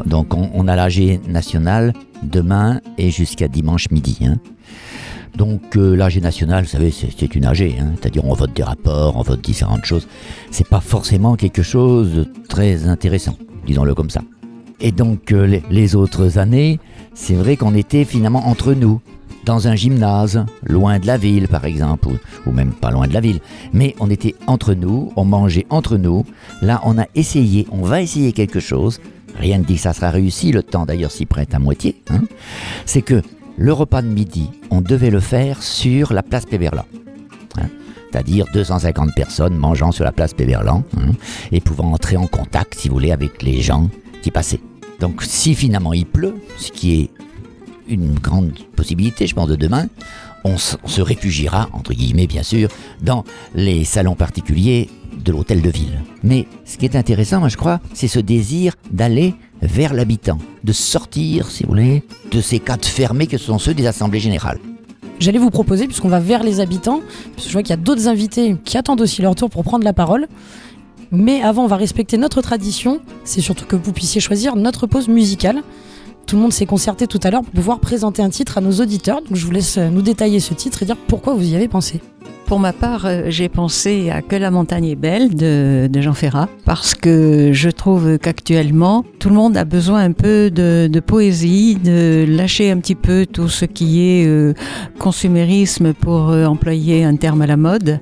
Donc 0.05 0.35
on, 0.35 0.67
a 0.67 0.75
l'AG 0.75 1.21
national 1.27 1.93
demain 2.21 2.81
et 2.99 3.09
jusqu'à 3.09 3.47
dimanche 3.47 3.89
midi. 3.89 4.19
Hein. 4.21 4.35
Donc 5.35 5.75
euh, 5.75 5.95
l'AG 5.95 6.21
national, 6.21 6.65
vous 6.65 6.69
savez, 6.69 6.91
c'est 6.91 7.33
une 7.33 7.45
AG, 7.45 7.63
hein, 7.63 7.93
c'est-à-dire 7.99 8.25
on 8.25 8.35
vote 8.35 8.53
des 8.53 8.61
rapports, 8.61 9.17
on 9.17 9.23
vote 9.23 9.41
différentes 9.41 9.85
choses. 9.85 10.07
C'est 10.51 10.69
pas 10.69 10.81
forcément 10.81 11.35
quelque 11.35 11.63
chose 11.63 12.13
de 12.13 12.27
très 12.47 12.87
intéressant, 12.87 13.35
disons-le 13.65 13.95
comme 13.95 14.11
ça. 14.11 14.21
Et 14.79 14.91
donc 14.91 15.31
euh, 15.31 15.61
les 15.71 15.95
autres 15.95 16.37
années, 16.37 16.79
c'est 17.15 17.33
vrai 17.33 17.57
qu'on 17.57 17.73
était 17.73 18.05
finalement 18.05 18.47
entre 18.47 18.75
nous 18.75 19.01
dans 19.45 19.67
un 19.67 19.75
gymnase, 19.75 20.45
loin 20.63 20.99
de 20.99 21.07
la 21.07 21.17
ville 21.17 21.47
par 21.47 21.65
exemple, 21.65 22.09
ou, 22.45 22.51
même 22.51 22.73
pas 22.73 22.91
loin 22.91 23.07
de 23.07 23.13
la 23.13 23.21
ville. 23.21 23.39
Mais 23.73 23.95
on 23.99 24.09
était 24.09 24.35
entre 24.47 24.73
nous, 24.73 25.11
on 25.15 25.25
mangeait 25.25 25.65
entre 25.69 25.97
nous. 25.97 26.25
Là, 26.61 26.81
on 26.85 26.97
a 26.97 27.05
essayé, 27.15 27.67
on 27.71 27.81
va 27.81 28.01
essayer 28.01 28.31
quelque 28.31 28.59
chose. 28.59 28.99
Rien 29.37 29.57
ne 29.57 29.63
dit 29.63 29.75
que 29.75 29.81
ça 29.81 29.93
sera 29.93 30.11
réussi, 30.11 30.51
le 30.51 30.63
temps 30.63 30.85
d'ailleurs 30.85 31.11
s'y 31.11 31.25
prête 31.25 31.53
à 31.53 31.59
moitié. 31.59 32.01
Hein. 32.09 32.21
C'est 32.85 33.01
que 33.01 33.21
le 33.57 33.73
repas 33.73 34.01
de 34.01 34.07
midi, 34.07 34.49
on 34.69 34.81
devait 34.81 35.09
le 35.09 35.19
faire 35.19 35.61
sur 35.61 36.13
la 36.13 36.23
place 36.23 36.45
Péberlan. 36.45 36.85
Hein. 37.57 37.67
C'est-à-dire 38.11 38.45
250 38.53 39.15
personnes 39.15 39.55
mangeant 39.55 39.91
sur 39.91 40.03
la 40.03 40.11
place 40.11 40.33
Péberlan 40.33 40.83
hein, 40.97 41.11
et 41.51 41.61
pouvant 41.61 41.91
entrer 41.91 42.15
en 42.15 42.27
contact, 42.27 42.75
si 42.75 42.89
vous 42.89 42.95
voulez, 42.95 43.11
avec 43.11 43.41
les 43.41 43.61
gens 43.61 43.89
qui 44.21 44.31
passaient. 44.31 44.61
Donc 44.99 45.23
si 45.23 45.55
finalement 45.55 45.93
il 45.93 46.05
pleut, 46.05 46.35
ce 46.57 46.71
qui 46.71 47.01
est 47.01 47.09
une 47.87 48.13
grande 48.13 48.53
possibilité, 48.75 49.27
je 49.27 49.35
pense, 49.35 49.47
de 49.47 49.55
demain, 49.55 49.87
on, 50.43 50.57
se 50.57 51.01
réfugiera, 51.01 51.69
entre 51.73 51.93
guillemets 51.93 52.27
bien 52.27 52.43
sûr, 52.43 52.69
dans 53.01 53.23
les 53.55 53.85
salons 53.85 54.15
particuliers 54.15 54.89
de 55.23 55.31
l'hôtel 55.31 55.61
de 55.61 55.69
ville. 55.69 56.01
Mais 56.23 56.47
ce 56.65 56.77
qui 56.77 56.85
est 56.85 56.95
intéressant, 56.95 57.39
moi 57.39 57.49
je 57.49 57.57
crois, 57.57 57.79
c'est 57.93 58.07
ce 58.07 58.19
désir 58.19 58.73
d'aller 58.91 59.35
vers 59.61 59.93
l'habitant, 59.93 60.37
de 60.63 60.73
sortir, 60.73 61.49
si 61.49 61.63
vous 61.63 61.69
voulez, 61.69 62.03
de 62.31 62.41
ces 62.41 62.59
cadres 62.59 62.85
fermés 62.85 63.27
que 63.27 63.37
sont 63.37 63.59
ceux 63.59 63.73
des 63.73 63.87
assemblées 63.87 64.19
générales. 64.19 64.59
J'allais 65.19 65.39
vous 65.39 65.51
proposer, 65.51 65.87
puisqu'on 65.87 66.09
va 66.09 66.19
vers 66.19 66.43
les 66.43 66.59
habitants, 66.59 67.01
parce 67.35 67.43
que 67.43 67.49
je 67.49 67.53
vois 67.53 67.61
qu'il 67.61 67.69
y 67.69 67.73
a 67.73 67.77
d'autres 67.77 68.07
invités 68.07 68.57
qui 68.65 68.77
attendent 68.77 69.01
aussi 69.01 69.21
leur 69.21 69.35
tour 69.35 69.49
pour 69.49 69.63
prendre 69.63 69.85
la 69.85 69.93
parole. 69.93 70.27
Mais 71.11 71.41
avant, 71.41 71.63
on 71.63 71.67
va 71.67 71.77
respecter 71.77 72.17
notre 72.17 72.41
tradition, 72.41 72.99
c'est 73.23 73.39
surtout 73.39 73.65
que 73.65 73.75
vous 73.75 73.93
puissiez 73.93 74.19
choisir 74.19 74.55
notre 74.55 74.87
pause 74.87 75.07
musicale. 75.07 75.61
Tout 76.27 76.35
le 76.35 76.41
monde 76.41 76.53
s'est 76.53 76.65
concerté 76.65 77.07
tout 77.07 77.19
à 77.23 77.31
l'heure 77.31 77.43
pour 77.43 77.53
pouvoir 77.53 77.79
présenter 77.79 78.21
un 78.21 78.29
titre 78.29 78.57
à 78.57 78.61
nos 78.61 78.71
auditeurs. 78.71 79.21
Donc 79.21 79.35
je 79.35 79.45
vous 79.45 79.51
laisse 79.51 79.77
nous 79.77 80.01
détailler 80.01 80.39
ce 80.39 80.53
titre 80.53 80.83
et 80.83 80.85
dire 80.85 80.97
pourquoi 81.07 81.33
vous 81.33 81.43
y 81.43 81.55
avez 81.55 81.67
pensé. 81.67 82.01
Pour 82.53 82.59
ma 82.59 82.71
part, 82.71 83.07
euh, 83.07 83.23
j'ai 83.29 83.49
pensé 83.49 84.11
à 84.11 84.21
Que 84.21 84.35
la 84.35 84.51
montagne 84.51 84.85
est 84.85 84.95
belle 84.95 85.33
de, 85.33 85.89
Jean 85.99 86.13
Ferrat 86.13 86.49
parce 86.65 86.93
que 86.93 87.49
je 87.51 87.71
trouve 87.71 88.19
qu'actuellement, 88.19 89.03
tout 89.17 89.29
le 89.29 89.33
monde 89.35 89.57
a 89.57 89.65
besoin 89.65 90.03
un 90.03 90.11
peu 90.11 90.51
de, 90.51 90.99
poésie, 90.99 91.77
de 91.83 92.25
lâcher 92.27 92.69
un 92.69 92.77
petit 92.77 92.93
peu 92.93 93.25
tout 93.25 93.49
ce 93.49 93.65
qui 93.65 94.03
est 94.03 94.27
euh, 94.27 94.53
consumérisme 94.99 95.93
pour 95.95 96.29
euh, 96.29 96.45
employer 96.45 97.03
un 97.03 97.15
terme 97.15 97.41
à 97.41 97.47
la 97.47 97.57
mode 97.57 97.97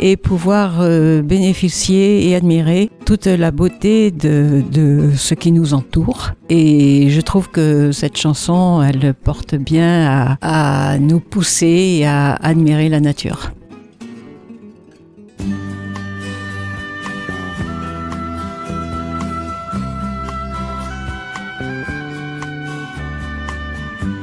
et 0.00 0.16
pouvoir 0.16 0.80
bénéficier 1.22 2.28
et 2.28 2.34
admirer 2.34 2.90
toute 3.06 3.26
la 3.26 3.52
beauté 3.52 4.10
de, 4.10 5.10
ce 5.14 5.34
qui 5.34 5.52
nous 5.52 5.74
entoure. 5.74 6.32
Et 6.48 7.08
je 7.08 7.20
trouve 7.20 7.50
que 7.50 7.92
cette 7.92 8.16
chanson, 8.16 8.82
elle 8.82 9.14
porte 9.14 9.54
bien 9.54 10.36
à, 10.40 10.98
nous 10.98 11.20
pousser 11.20 12.02
à 12.04 12.34
admirer 12.34 12.88
la 12.88 12.98
nature. 12.98 13.52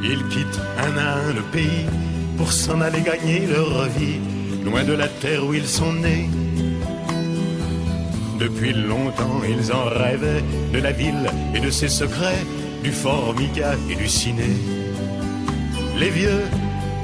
Ils 0.04 0.26
quittent 0.30 0.62
un 0.78 0.98
à 0.98 1.16
un 1.18 1.34
le 1.34 1.42
pays 1.42 1.86
pour 2.38 2.52
s'en 2.52 2.80
aller 2.82 3.02
gagner 3.02 3.46
leur 3.48 3.86
vie, 3.90 4.20
loin 4.64 4.84
de 4.84 4.94
la 4.94 5.08
terre 5.08 5.46
où 5.46 5.54
ils 5.54 5.68
sont 5.68 5.94
nés. 5.94 6.30
Depuis 8.40 8.72
longtemps, 8.72 9.42
ils 9.48 9.74
en 9.74 9.86
rêvaient 9.86 10.44
de 10.74 10.80
la 10.80 10.94
ville 10.94 11.30
et 11.54 11.60
de 11.60 11.70
ses 11.70 11.90
secrets, 11.90 12.46
du 12.84 12.92
formica 12.92 13.74
et 13.90 13.96
du 13.96 14.08
ciné. 14.08 14.52
Les 15.98 16.10
vieux, 16.10 16.46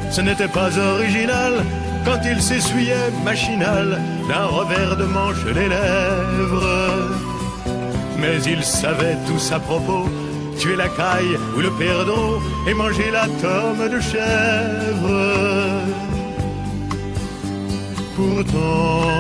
ce 0.10 0.22
n'était 0.22 0.48
pas 0.48 0.70
original 0.78 1.54
quand 2.06 2.22
ils 2.24 2.42
s'essuyaient 2.42 3.12
machinal 3.26 4.00
d'un 4.30 4.46
revers 4.46 4.96
de 4.96 5.04
manche 5.04 5.44
les 5.54 5.68
lèvres. 5.68 7.10
Mais 8.18 8.42
ils 8.44 8.64
savaient 8.64 9.18
tous 9.28 9.52
à 9.52 9.60
propos 9.60 10.06
tuer 10.58 10.76
la 10.76 10.90
caille 10.90 11.38
ou 11.56 11.60
le 11.60 11.72
perdreau 11.72 12.40
et 12.68 12.74
manger 12.74 13.10
la 13.12 13.28
tome 13.44 13.90
de 13.90 14.00
chèvre. 14.00 15.22
Pourtant, 18.16 19.12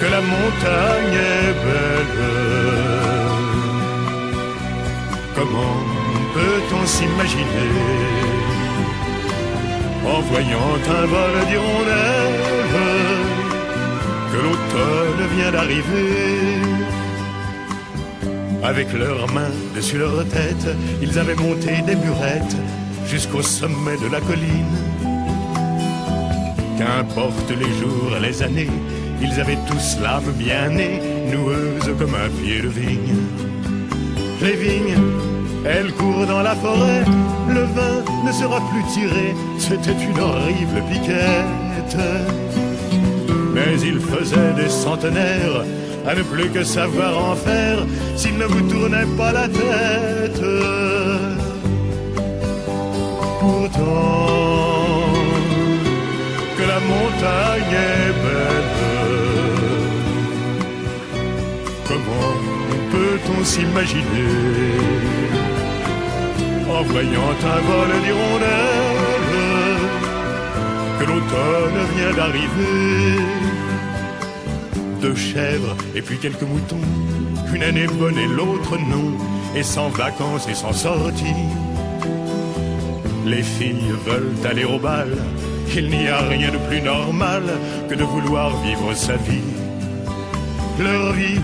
que 0.00 0.06
la 0.16 0.20
montagne 0.20 1.18
est 1.36 1.54
belle, 1.64 2.22
comment 5.34 5.78
peut-on 6.34 6.86
s'imaginer 6.86 7.72
en 10.06 10.20
voyant 10.30 10.74
un 10.98 11.06
vol 11.06 11.34
d'hirondelles 11.48 12.44
que 14.30 14.38
l'automne 14.44 15.22
vient 15.36 15.52
d'arriver? 15.52 16.83
Avec 18.64 18.92
leurs 18.94 19.30
mains 19.32 19.52
dessus 19.74 19.98
leur 19.98 20.24
tête, 20.28 20.66
ils 21.02 21.18
avaient 21.18 21.34
monté 21.34 21.82
des 21.86 21.96
murettes 21.96 22.56
jusqu'au 23.06 23.42
sommet 23.42 23.96
de 23.98 24.10
la 24.10 24.20
colline. 24.20 24.76
Qu'importe 26.78 27.50
les 27.50 27.72
jours, 27.78 28.16
les 28.20 28.42
années, 28.42 28.70
ils 29.20 29.38
avaient 29.40 29.58
tous 29.68 29.98
l'âme 30.02 30.32
bien 30.38 30.70
née, 30.70 31.00
noueuse 31.30 31.90
comme 31.98 32.14
un 32.14 32.30
pied 32.42 32.62
de 32.62 32.68
vigne. 32.68 33.16
Les 34.40 34.56
vignes, 34.56 34.98
elles 35.66 35.92
courent 35.92 36.26
dans 36.26 36.42
la 36.42 36.54
forêt, 36.54 37.04
le 37.48 37.64
vin 37.64 38.02
ne 38.26 38.32
sera 38.32 38.60
plus 38.70 38.84
tiré, 38.92 39.34
c'était 39.58 39.92
une 39.92 40.18
horrible 40.18 40.82
piquette. 40.90 41.98
Mais 43.54 43.80
ils 43.80 44.00
faisaient 44.00 44.54
des 44.56 44.68
centenaires 44.68 45.64
à 46.06 46.14
ne 46.14 46.22
plus 46.22 46.50
que 46.50 46.62
savoir 46.62 47.12
en 47.30 47.34
faire 47.34 47.78
s'il 48.16 48.36
ne 48.36 48.44
vous 48.44 48.68
tournait 48.68 49.06
pas 49.16 49.32
la 49.32 49.48
tête. 49.48 50.42
Pourtant, 53.40 54.24
que 56.56 56.64
la 56.72 56.80
montagne 56.92 57.76
est 57.92 58.12
belle, 58.24 58.72
comment 61.88 62.34
peut-on 62.92 63.44
s'imaginer 63.44 64.32
en 66.68 66.82
voyant 66.82 67.34
un 67.54 67.60
vol 67.68 67.90
d'hirondelles 68.04 69.24
que 70.98 71.04
l'automne 71.04 71.80
vient 71.96 72.14
d'arriver? 72.16 73.63
Deux 75.04 75.14
chèvres 75.14 75.76
et 75.94 76.00
puis 76.00 76.18
quelques 76.18 76.48
moutons. 76.52 76.86
Une 77.54 77.62
année 77.62 77.86
bonne 77.86 78.16
et 78.16 78.26
l'autre 78.26 78.78
non, 78.78 79.12
et 79.54 79.62
sans 79.62 79.90
vacances 79.90 80.48
et 80.48 80.54
sans 80.54 80.72
sortie. 80.72 81.42
Les 83.26 83.42
filles 83.42 83.92
veulent 84.06 84.46
aller 84.50 84.64
au 84.64 84.78
bal, 84.78 85.12
il 85.76 85.90
n'y 85.90 86.08
a 86.08 86.20
rien 86.20 86.50
de 86.50 86.60
plus 86.68 86.80
normal 86.80 87.42
que 87.88 87.94
de 87.94 88.04
vouloir 88.04 88.48
vivre 88.62 88.94
sa 88.94 89.16
vie. 89.16 89.50
Leur 90.78 91.12
vie, 91.12 91.40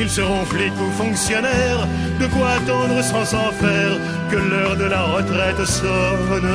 ils 0.00 0.08
seront 0.08 0.44
flics 0.46 0.80
ou 0.86 0.90
fonctionnaires, 1.02 1.86
de 2.18 2.26
quoi 2.34 2.48
attendre 2.58 3.02
sans 3.02 3.26
s'en 3.26 3.50
faire 3.62 3.94
que 4.30 4.36
l'heure 4.36 4.76
de 4.76 4.84
la 4.84 5.02
retraite 5.02 5.64
sonne. 5.66 6.54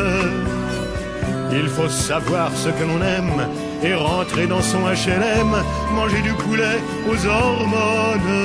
Il 1.52 1.68
faut 1.68 1.90
savoir 1.90 2.52
ce 2.56 2.70
que 2.70 2.84
l'on 2.84 3.02
aime 3.04 3.48
et 3.84 3.94
rentrer 3.94 4.48
dans 4.48 4.62
son 4.62 4.80
HLM, 4.80 5.52
manger 5.96 6.22
du 6.22 6.34
poulet 6.34 6.80
aux 7.10 7.26
hormones. 7.26 8.36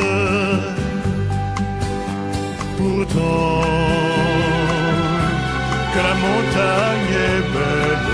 Pourtant, 2.77 3.63
que 5.93 6.01
la 6.09 6.15
montagne 6.27 7.15
est 7.31 7.45
belle, 7.55 8.11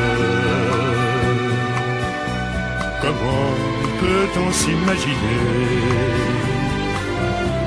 comment 3.02 3.54
peut-on 4.00 4.52
s'imaginer 4.52 5.44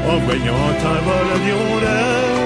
en 0.10 0.18
voyant 0.26 0.70
un 0.94 1.00
vol 1.08 1.30
d'hirondelles 1.44 2.42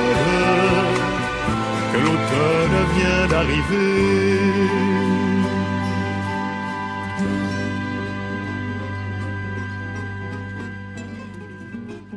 que 1.92 1.98
l'automne 1.98 2.80
vient 2.96 3.28
d'arriver? 3.28 5.25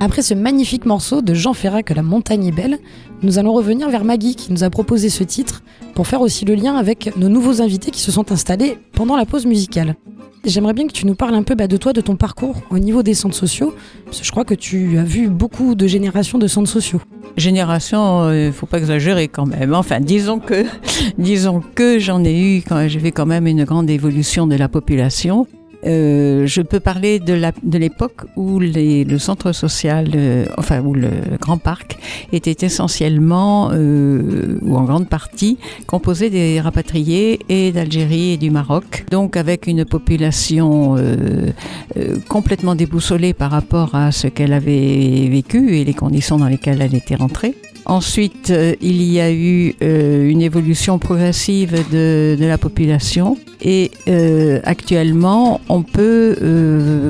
Après 0.01 0.23
ce 0.23 0.33
magnifique 0.33 0.87
morceau 0.87 1.23
de 1.23 1.35
Jean 1.35 1.55
Ferrat 1.55 1.83
que 1.83 1.93
la 1.93 2.03
montagne 2.03 2.47
est 2.47 2.53
belle, 2.53 2.79
nous 3.23 3.39
allons 3.39 3.53
revenir 3.53 3.91
vers 3.91 4.05
Maggie 4.05 4.37
qui 4.37 4.53
nous 4.53 4.63
a 4.63 4.71
proposé 4.71 5.09
ce 5.09 5.25
titre 5.25 5.63
pour 5.95 6.07
faire 6.07 6.21
aussi 6.21 6.45
le 6.45 6.55
lien 6.55 6.77
avec 6.77 7.17
nos 7.17 7.29
nouveaux 7.29 7.61
invités 7.61 7.91
qui 7.91 8.01
se 8.01 8.13
sont 8.13 8.31
installés 8.31 8.79
pendant 8.93 9.17
la 9.17 9.27
pause 9.27 9.45
musicale. 9.45 9.97
J'aimerais 10.45 10.73
bien 10.73 10.87
que 10.87 10.93
tu 10.93 11.05
nous 11.05 11.17
parles 11.17 11.35
un 11.35 11.43
peu 11.43 11.57
bah, 11.57 11.67
de 11.67 11.77
toi, 11.77 11.93
de 11.93 12.01
ton 12.01 12.15
parcours 12.15 12.55
au 12.71 12.79
niveau 12.79 13.03
des 13.03 13.15
centres 13.15 13.35
sociaux, 13.35 13.75
parce 14.05 14.21
que 14.21 14.25
je 14.25 14.31
crois 14.31 14.45
que 14.45 14.55
tu 14.55 14.99
as 14.99 15.05
vu 15.05 15.29
beaucoup 15.29 15.75
de 15.75 15.89
générations 15.89 16.39
de 16.39 16.47
centres 16.47 16.71
sociaux. 16.71 17.01
Génération, 17.37 18.31
il 18.31 18.35
euh, 18.35 18.47
ne 18.47 18.53
faut 18.53 18.67
pas 18.67 18.79
exagérer 18.79 19.27
quand 19.27 19.47
même. 19.47 19.75
Enfin, 19.75 19.99
disons 19.99 20.39
que, 20.39 20.65
disons 21.19 21.61
que 21.75 21.99
j'en 21.99 22.23
ai 22.23 22.39
eu, 22.39 22.63
j'ai 22.87 22.99
vu 23.01 23.11
quand 23.11 23.27
même 23.27 23.49
une 23.49 23.65
grande 23.65 23.91
évolution 23.91 24.47
de 24.47 24.55
la 24.55 24.69
population. 24.69 25.49
Euh, 25.87 26.47
je 26.47 26.63
peux 26.63 26.81
parler 26.81 27.21
de 27.21 27.79
l'époque 27.79 28.23
où 28.37 28.59
les, 28.59 29.05
le 29.05 29.19
centre 29.19 29.53
social, 29.53 30.11
euh, 30.15 30.47
enfin 30.57 30.81
où 30.81 30.95
le 30.95 31.11
grand 31.41 31.59
parc 31.59 31.99
était 32.33 32.67
essentiellement 32.67 33.71
euh, 33.73 34.59
ou 34.63 34.77
en 34.77 34.85
grande 34.85 35.09
partie 35.09 35.59
composé 35.87 36.31
des 36.31 36.61
rapatriés 36.61 37.39
et 37.49 37.73
d'Algérie 37.73 38.33
et 38.33 38.37
du 38.37 38.51
Maroc, 38.51 39.05
donc 39.11 39.37
avec 39.37 39.67
une 39.67 39.85
population 39.85 40.97
euh, 40.97 41.51
euh, 41.97 42.17
complètement 42.29 42.75
déboussolée 42.75 43.33
par 43.33 43.51
rapport 43.51 43.95
à 43.95 44.13
ce 44.13 44.27
qu'elle 44.27 44.53
avait 44.53 45.29
vécu 45.31 45.77
et 45.77 45.85
les 45.85 45.95
conditions 45.95 46.39
dans 46.39 46.49
lesquelles 46.49 46.83
elle 46.83 46.95
était 46.95 47.15
rentrée. 47.15 47.55
Ensuite, 47.89 48.51
euh, 48.51 48.75
il 48.83 49.03
y 49.03 49.19
a 49.19 49.33
eu 49.33 49.75
euh, 49.81 50.29
une 50.29 50.43
évolution 50.43 50.99
progressive 50.99 51.73
de, 51.91 52.37
la 52.39 52.59
population 52.59 53.39
et 53.63 53.91
euh, 54.09 54.61
actuellement, 54.65 55.63
on 55.71 55.83
peut 55.83 56.37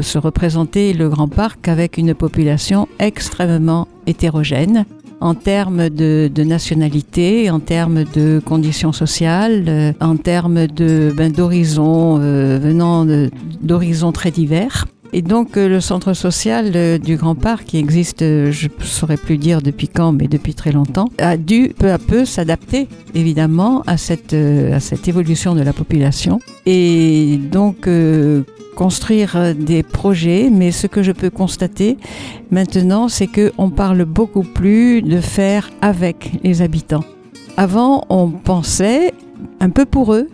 se 0.02 0.18
représenter 0.18 0.92
le 0.92 1.08
Grand 1.08 1.26
Parc 1.28 1.66
avec 1.66 1.98
une 1.98 2.14
population 2.14 2.86
extrêmement 3.00 3.88
hétérogène 4.06 4.86
en 5.20 5.34
termes 5.34 5.88
de, 5.88 6.30
nationalité, 6.44 7.50
en 7.50 7.58
termes 7.58 8.04
de 8.04 8.40
conditions 8.44 8.92
sociales, 8.92 9.94
en 10.00 10.16
termes 10.16 10.68
de 10.68 11.12
ben, 11.14 11.32
d'horizons 11.32 12.18
venant 12.18 13.04
d'horizons 13.60 14.12
très 14.12 14.30
divers. 14.30 14.86
Et 15.12 15.22
donc 15.22 15.56
euh, 15.56 15.68
le 15.68 15.80
centre 15.80 16.12
social 16.12 16.72
euh, 16.74 16.98
du 16.98 17.16
Grand 17.16 17.34
Parc, 17.34 17.64
qui 17.64 17.78
existe, 17.78 18.22
euh, 18.22 18.52
je 18.52 18.68
ne 18.68 18.84
saurais 18.84 19.16
plus 19.16 19.38
dire 19.38 19.62
depuis 19.62 19.88
quand, 19.88 20.12
mais 20.12 20.28
depuis 20.28 20.54
très 20.54 20.72
longtemps, 20.72 21.08
a 21.18 21.36
dû 21.36 21.72
peu 21.76 21.90
à 21.90 21.98
peu 21.98 22.24
s'adapter 22.24 22.88
évidemment 23.14 23.82
à 23.86 23.96
cette, 23.96 24.34
évolution 25.06 25.54
de 25.54 25.62
la 25.62 25.72
population. 25.72 26.40
Et 26.66 27.38
donc 27.50 27.88
construire 28.76 29.54
des 29.54 29.82
projets, 29.82 30.50
mais 30.52 30.70
ce 30.70 30.86
que 30.86 31.02
je 31.02 31.12
peux 31.12 31.30
constater 31.30 31.96
maintenant, 32.50 33.08
c'est 33.08 33.26
qu'on 33.26 33.70
parle 33.70 34.04
beaucoup 34.04 34.42
plus 34.42 35.02
de 35.02 35.20
faire 35.20 35.70
avec 35.80 36.32
les 36.44 36.62
habitants. 36.62 37.04
Avant, 37.56 38.04
on 38.08 38.28
pensait 38.30 39.12
un 39.60 39.70
peu 39.70 39.84
pour 39.84 40.14
eux 40.14 40.28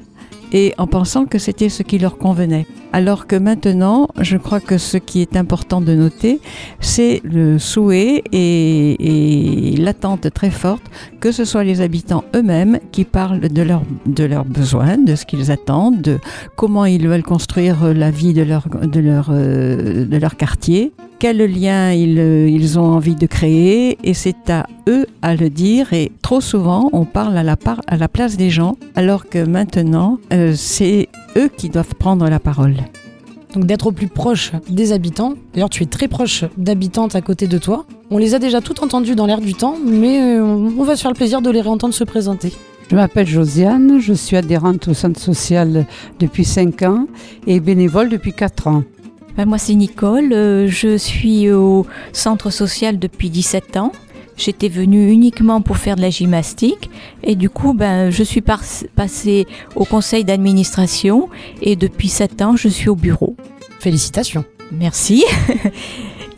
et 0.52 0.74
en 0.76 0.86
pensant 0.86 1.24
que 1.24 1.38
c'était 1.38 1.68
ce 1.70 1.82
qui 1.82 1.98
leur 1.98 2.18
convenait. 2.18 2.66
Alors 2.94 3.26
que 3.26 3.34
maintenant, 3.34 4.06
je 4.20 4.36
crois 4.36 4.60
que 4.60 4.78
ce 4.78 4.98
qui 4.98 5.20
est 5.20 5.34
important 5.36 5.80
de 5.80 5.96
noter, 5.96 6.38
c'est 6.78 7.20
le 7.24 7.58
souhait 7.58 8.22
et, 8.30 9.74
l'attente 9.78 10.32
très 10.32 10.52
forte 10.52 10.84
que 11.18 11.32
ce 11.32 11.44
soit 11.44 11.64
les 11.64 11.80
habitants 11.80 12.22
eux-mêmes 12.36 12.78
qui 12.92 13.04
parlent 13.04 13.40
de, 13.40 13.62
leur, 13.62 13.82
de 14.06 14.22
leurs 14.22 14.44
besoins, 14.44 14.96
de 14.96 15.16
ce 15.16 15.26
qu'ils 15.26 15.50
attendent, 15.50 16.02
de 16.02 16.20
comment 16.54 16.84
ils 16.84 17.08
veulent 17.08 17.24
construire 17.24 17.92
la 17.92 18.12
vie 18.12 18.32
de 18.32 18.42
leur, 18.42 18.68
de 18.68 19.00
leur, 19.00 19.30
euh, 19.32 20.04
de 20.04 20.16
leur 20.16 20.36
quartier, 20.36 20.92
quel 21.18 21.38
lien 21.38 21.90
ils, 21.92 22.20
euh, 22.20 22.48
ils 22.48 22.78
ont 22.78 22.84
envie 22.84 23.16
de 23.16 23.26
créer. 23.26 23.98
Et 24.04 24.14
c'est 24.14 24.50
à 24.50 24.66
eux 24.88 25.06
à 25.22 25.34
le 25.34 25.50
dire. 25.50 25.92
Et 25.92 26.12
trop 26.22 26.40
souvent 26.40 26.90
on 26.92 27.04
parle 27.04 27.36
à 27.38 27.42
la, 27.42 27.56
à 27.88 27.96
la 27.96 28.08
place 28.08 28.36
des 28.36 28.50
gens 28.50 28.76
alors 28.94 29.26
que 29.26 29.44
maintenant 29.44 30.18
euh, 30.32 30.52
c'est 30.54 31.08
eux 31.36 31.48
qui 31.56 31.68
doivent 31.68 31.94
prendre 31.94 32.28
la 32.28 32.38
parole. 32.38 32.76
Donc 33.54 33.66
d'être 33.66 33.86
au 33.86 33.92
plus 33.92 34.08
proche 34.08 34.52
des 34.68 34.92
habitants. 34.92 35.34
D'ailleurs, 35.52 35.70
tu 35.70 35.84
es 35.84 35.86
très 35.86 36.08
proche 36.08 36.44
d'habitantes 36.56 37.14
à 37.14 37.20
côté 37.20 37.46
de 37.46 37.58
toi. 37.58 37.84
On 38.10 38.18
les 38.18 38.34
a 38.34 38.38
déjà 38.40 38.60
toutes 38.60 38.82
entendues 38.82 39.14
dans 39.14 39.26
l'air 39.26 39.40
du 39.40 39.54
temps, 39.54 39.76
mais 39.84 40.20
euh, 40.20 40.42
on 40.42 40.82
va 40.82 40.96
se 40.96 41.02
faire 41.02 41.10
le 41.10 41.16
plaisir 41.16 41.40
de 41.40 41.50
les 41.50 41.60
réentendre 41.60 41.94
se 41.94 42.04
présenter. 42.04 42.52
Je 42.90 42.96
m'appelle 42.96 43.26
Josiane, 43.26 43.98
je 44.00 44.12
suis 44.12 44.36
adhérente 44.36 44.88
au 44.88 44.94
centre 44.94 45.20
social 45.20 45.86
depuis 46.18 46.44
5 46.44 46.82
ans 46.82 47.06
et 47.46 47.60
bénévole 47.60 48.08
depuis 48.08 48.32
4 48.32 48.66
ans. 48.66 48.82
Ben, 49.36 49.46
moi, 49.46 49.58
c'est 49.58 49.74
Nicole. 49.74 50.32
euh, 50.32 50.66
je 50.68 50.96
suis 50.96 51.50
au 51.50 51.86
centre 52.12 52.50
social 52.50 52.98
depuis 52.98 53.30
17 53.30 53.76
ans. 53.76 53.92
J'étais 54.36 54.68
venue 54.68 55.10
uniquement 55.10 55.60
pour 55.60 55.76
faire 55.76 55.96
de 55.96 56.00
la 56.00 56.10
gymnastique 56.10 56.90
et 57.22 57.36
du 57.36 57.50
coup, 57.50 57.74
ben, 57.74 58.10
je 58.10 58.22
suis 58.22 58.42
passée 58.42 59.46
au 59.76 59.84
conseil 59.84 60.24
d'administration 60.24 61.28
et 61.62 61.76
depuis 61.76 62.08
7 62.08 62.42
ans, 62.42 62.56
je 62.56 62.68
suis 62.68 62.88
au 62.88 62.96
bureau. 62.96 63.36
Félicitations. 63.80 64.44
Merci. 64.72 65.24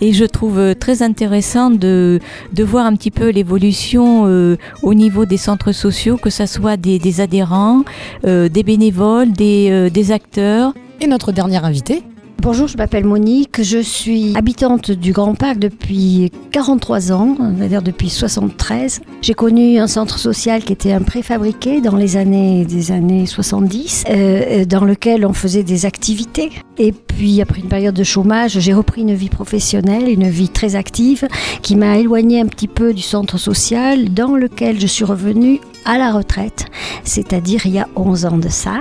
Et 0.00 0.12
je 0.12 0.24
trouve 0.24 0.74
très 0.74 1.02
intéressant 1.02 1.70
de, 1.70 2.20
de 2.52 2.64
voir 2.64 2.84
un 2.84 2.94
petit 2.96 3.10
peu 3.10 3.30
l'évolution 3.30 4.24
euh, 4.26 4.56
au 4.82 4.92
niveau 4.92 5.24
des 5.24 5.38
centres 5.38 5.72
sociaux, 5.72 6.18
que 6.18 6.28
ce 6.28 6.44
soit 6.44 6.76
des, 6.76 6.98
des 6.98 7.20
adhérents, 7.20 7.82
euh, 8.26 8.48
des 8.48 8.62
bénévoles, 8.62 9.32
des, 9.32 9.68
euh, 9.70 9.88
des 9.88 10.12
acteurs. 10.12 10.74
Et 11.00 11.06
notre 11.06 11.32
dernière 11.32 11.64
invitée 11.64 12.02
Bonjour, 12.38 12.68
je 12.68 12.76
m'appelle 12.76 13.04
Monique, 13.04 13.62
je 13.62 13.78
suis 13.78 14.36
habitante 14.36 14.90
du 14.90 15.12
Grand 15.12 15.34
Parc 15.34 15.58
depuis 15.58 16.30
43 16.52 17.10
ans, 17.10 17.34
on 17.40 17.52
va 17.52 17.66
dire 17.66 17.82
depuis 17.82 18.08
73. 18.08 19.00
J'ai 19.22 19.34
connu 19.34 19.78
un 19.78 19.86
centre 19.86 20.18
social 20.18 20.62
qui 20.62 20.72
était 20.72 20.92
un 20.92 21.00
préfabriqué 21.00 21.80
dans 21.80 21.96
les 21.96 22.16
années 22.16 22.64
des 22.64 22.92
années 22.92 23.26
70, 23.26 24.04
euh, 24.10 24.64
dans 24.64 24.84
lequel 24.84 25.26
on 25.26 25.32
faisait 25.32 25.64
des 25.64 25.86
activités. 25.86 26.50
Et 26.78 26.92
puis 26.92 27.40
après 27.40 27.60
une 27.60 27.68
période 27.68 27.94
de 27.94 28.04
chômage, 28.04 28.60
j'ai 28.60 28.74
repris 28.74 29.00
une 29.00 29.14
vie 29.14 29.30
professionnelle, 29.30 30.08
une 30.08 30.28
vie 30.28 30.50
très 30.50 30.76
active, 30.76 31.26
qui 31.62 31.74
m'a 31.74 31.98
éloignée 31.98 32.40
un 32.40 32.46
petit 32.46 32.68
peu 32.68 32.92
du 32.94 33.02
centre 33.02 33.38
social, 33.38 34.12
dans 34.12 34.36
lequel 34.36 34.78
je 34.78 34.86
suis 34.86 35.04
revenue 35.04 35.60
à 35.86 35.98
la 35.98 36.12
retraite, 36.12 36.66
c'est-à-dire 37.04 37.64
il 37.64 37.72
y 37.72 37.78
a 37.78 37.88
11 37.96 38.26
ans 38.26 38.38
de 38.38 38.48
ça, 38.48 38.80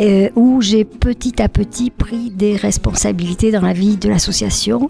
euh, 0.00 0.28
où 0.36 0.60
j'ai 0.60 0.84
petit 0.84 1.42
à 1.42 1.48
petit 1.48 1.90
pris 1.90 2.30
des 2.30 2.56
responsabilités 2.56 3.50
dans 3.50 3.62
la 3.62 3.72
vie 3.72 3.96
de 3.96 4.08
l'association. 4.08 4.88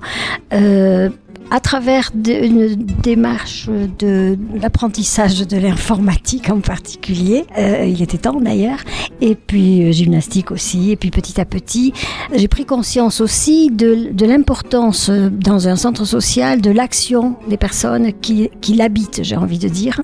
euh, 0.53 1.09
à 1.53 1.61
travers 1.61 2.11
une 2.15 2.75
démarche 3.03 3.69
de 3.99 4.39
l'apprentissage 4.59 5.47
de 5.47 5.59
l'informatique 5.59 6.49
en 6.49 6.61
particulier, 6.61 7.45
euh, 7.59 7.85
il 7.87 8.01
était 8.01 8.17
temps 8.17 8.41
d'ailleurs, 8.41 8.79
et 9.21 9.35
puis 9.35 9.85
euh, 9.85 9.93
gymnastique 9.93 10.51
aussi, 10.51 10.93
et 10.93 10.97
puis 10.97 11.11
petit 11.11 11.39
à 11.39 11.45
petit, 11.45 11.93
j'ai 12.35 12.49
pris 12.49 12.65
conscience 12.65 13.21
aussi 13.21 13.71
de, 13.71 14.25
l'importance 14.25 15.11
euh, 15.11 15.29
dans 15.29 15.69
un 15.69 15.77
centre 15.77 16.07
social 16.07 16.63
de 16.63 16.71
l'action 16.71 17.37
des 17.51 17.59
personnes 17.59 18.15
qui, 18.15 18.51
l'habitent, 18.75 19.21
j'ai 19.23 19.37
envie 19.37 19.59
de 19.59 19.69
dire. 19.69 20.01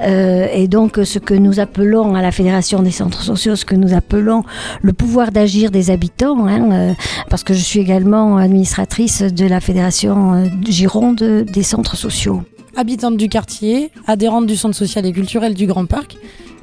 Euh, 0.00 0.46
et 0.52 0.68
donc 0.68 1.00
ce 1.02 1.18
que 1.18 1.34
nous 1.34 1.58
appelons 1.58 2.14
à 2.14 2.22
la 2.22 2.30
Fédération 2.30 2.82
des 2.82 2.92
centres 2.92 3.22
sociaux, 3.22 3.56
ce 3.56 3.64
que 3.64 3.74
nous 3.74 3.94
appelons 3.94 4.44
le 4.82 4.92
pouvoir 4.92 5.32
d'agir 5.32 5.72
des 5.72 5.90
habitants, 5.90 6.46
hein, 6.46 6.94
parce 7.30 7.42
que 7.42 7.52
je 7.52 7.58
suis 7.58 7.80
également 7.80 8.36
administratrice 8.36 9.22
de 9.22 9.46
la 9.46 9.58
Fédération 9.60 10.34
euh, 10.34 10.46
Des 11.44 11.62
centres 11.62 11.96
sociaux. 11.96 12.42
habitante 12.76 13.16
du 13.16 13.28
quartier, 13.28 13.90
adhérente 14.06 14.46
du 14.46 14.56
centre 14.56 14.76
social 14.76 15.06
et 15.06 15.12
culturel 15.12 15.54
du 15.54 15.66
Grand 15.66 15.86
Parc. 15.86 16.16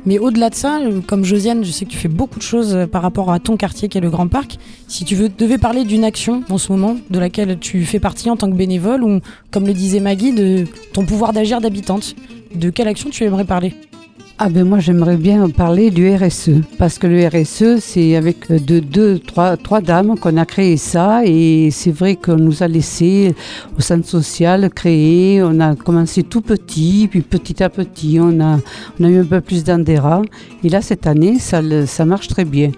Mais 0.06 0.20
au-delà 0.20 0.50
de 0.50 0.56
ça, 0.56 0.80
euh, 0.80 1.00
comme 1.06 1.24
Josiane, 1.24 1.64
je 1.64 1.72
sais 1.72 1.86
que 1.86 1.92
tu 1.92 1.98
fais 1.98 2.08
beaucoup 2.08 2.40
de 2.40 2.44
choses 2.44 2.76
euh, 2.76 2.88
par 2.88 3.02
rapport 3.02 3.32
à 3.32 3.40
ton 3.40 3.56
quartier 3.56 3.88
qui 3.88 3.98
est 3.98 4.02
le 4.02 4.10
Grand 4.10 4.28
Parc. 4.28 4.58
Si 4.88 5.06
tu 5.06 5.16
veux, 5.16 5.30
devais 5.30 5.58
parler 5.58 5.84
d'une 5.84 6.04
action 6.04 6.44
en 6.50 6.58
ce 6.58 6.72
moment 6.72 6.98
de 7.10 7.20
laquelle 7.20 7.58
tu 7.60 7.86
fais 7.86 8.00
partie 8.00 8.30
en 8.30 8.36
tant 8.36 8.50
que 8.50 8.56
bénévole 8.56 9.04
ou, 9.04 9.22
comme 9.52 9.68
le 9.68 9.74
disait 9.74 10.00
Maggie, 10.00 10.34
de 10.34 10.66
ton 10.94 11.06
pouvoir 11.06 11.34
d'agir 11.34 11.62
d'habitante, 11.62 12.16
de 12.56 12.70
quelle 12.70 12.88
action 12.88 13.10
tu 13.10 13.24
aimerais 13.24 13.46
parler? 13.46 13.74
Ah 14.38 14.50
ben 14.50 14.67
moi 14.67 14.80
j'aimerais 14.80 15.17
bien 15.17 15.48
parler 15.50 15.91
du 15.91 16.10
RSE 16.15 16.62
parce 16.80 16.98
que 16.98 17.06
le 17.06 17.28
RSE 17.28 17.80
c'est 17.80 18.15
avec 18.15 18.50
euh, 18.50 18.58
de 18.60 18.80
deux 18.80 19.20
trois 19.20 19.56
trois 19.56 19.82
dames 19.82 20.17
qu'on 20.17 20.36
a 20.38 20.46
créé 20.46 20.78
ça 20.78 21.22
et 21.24 21.70
c'est 21.72 21.91
vrai 21.91 22.15
qu'on 22.15 22.38
nous 22.38 22.63
a 22.63 22.67
laissé 22.67 23.36
au 23.78 23.82
centre 23.82 24.08
social 24.08 24.70
créer 24.72 25.44
on 25.44 25.60
a 25.60 25.76
commencé 25.76 26.24
tout 26.24 26.41
petit 26.41 27.08
puis 27.10 27.22
petit 27.22 27.62
à 27.62 27.70
petit 27.70 28.17
on 28.20 28.39
a 28.39 28.58
on 29.00 29.04
a 29.04 29.10
eu 29.10 29.20
un 29.20 29.26
peu 29.26 29.41
plus 29.41 29.63
d'adhérents 29.63 30.24
et 30.63 30.70
là 30.70 30.82
cette 30.82 31.06
année 31.06 31.38
ça 31.38 32.06
marche 32.06 32.28
très 32.28 32.46
bien. 32.46 32.72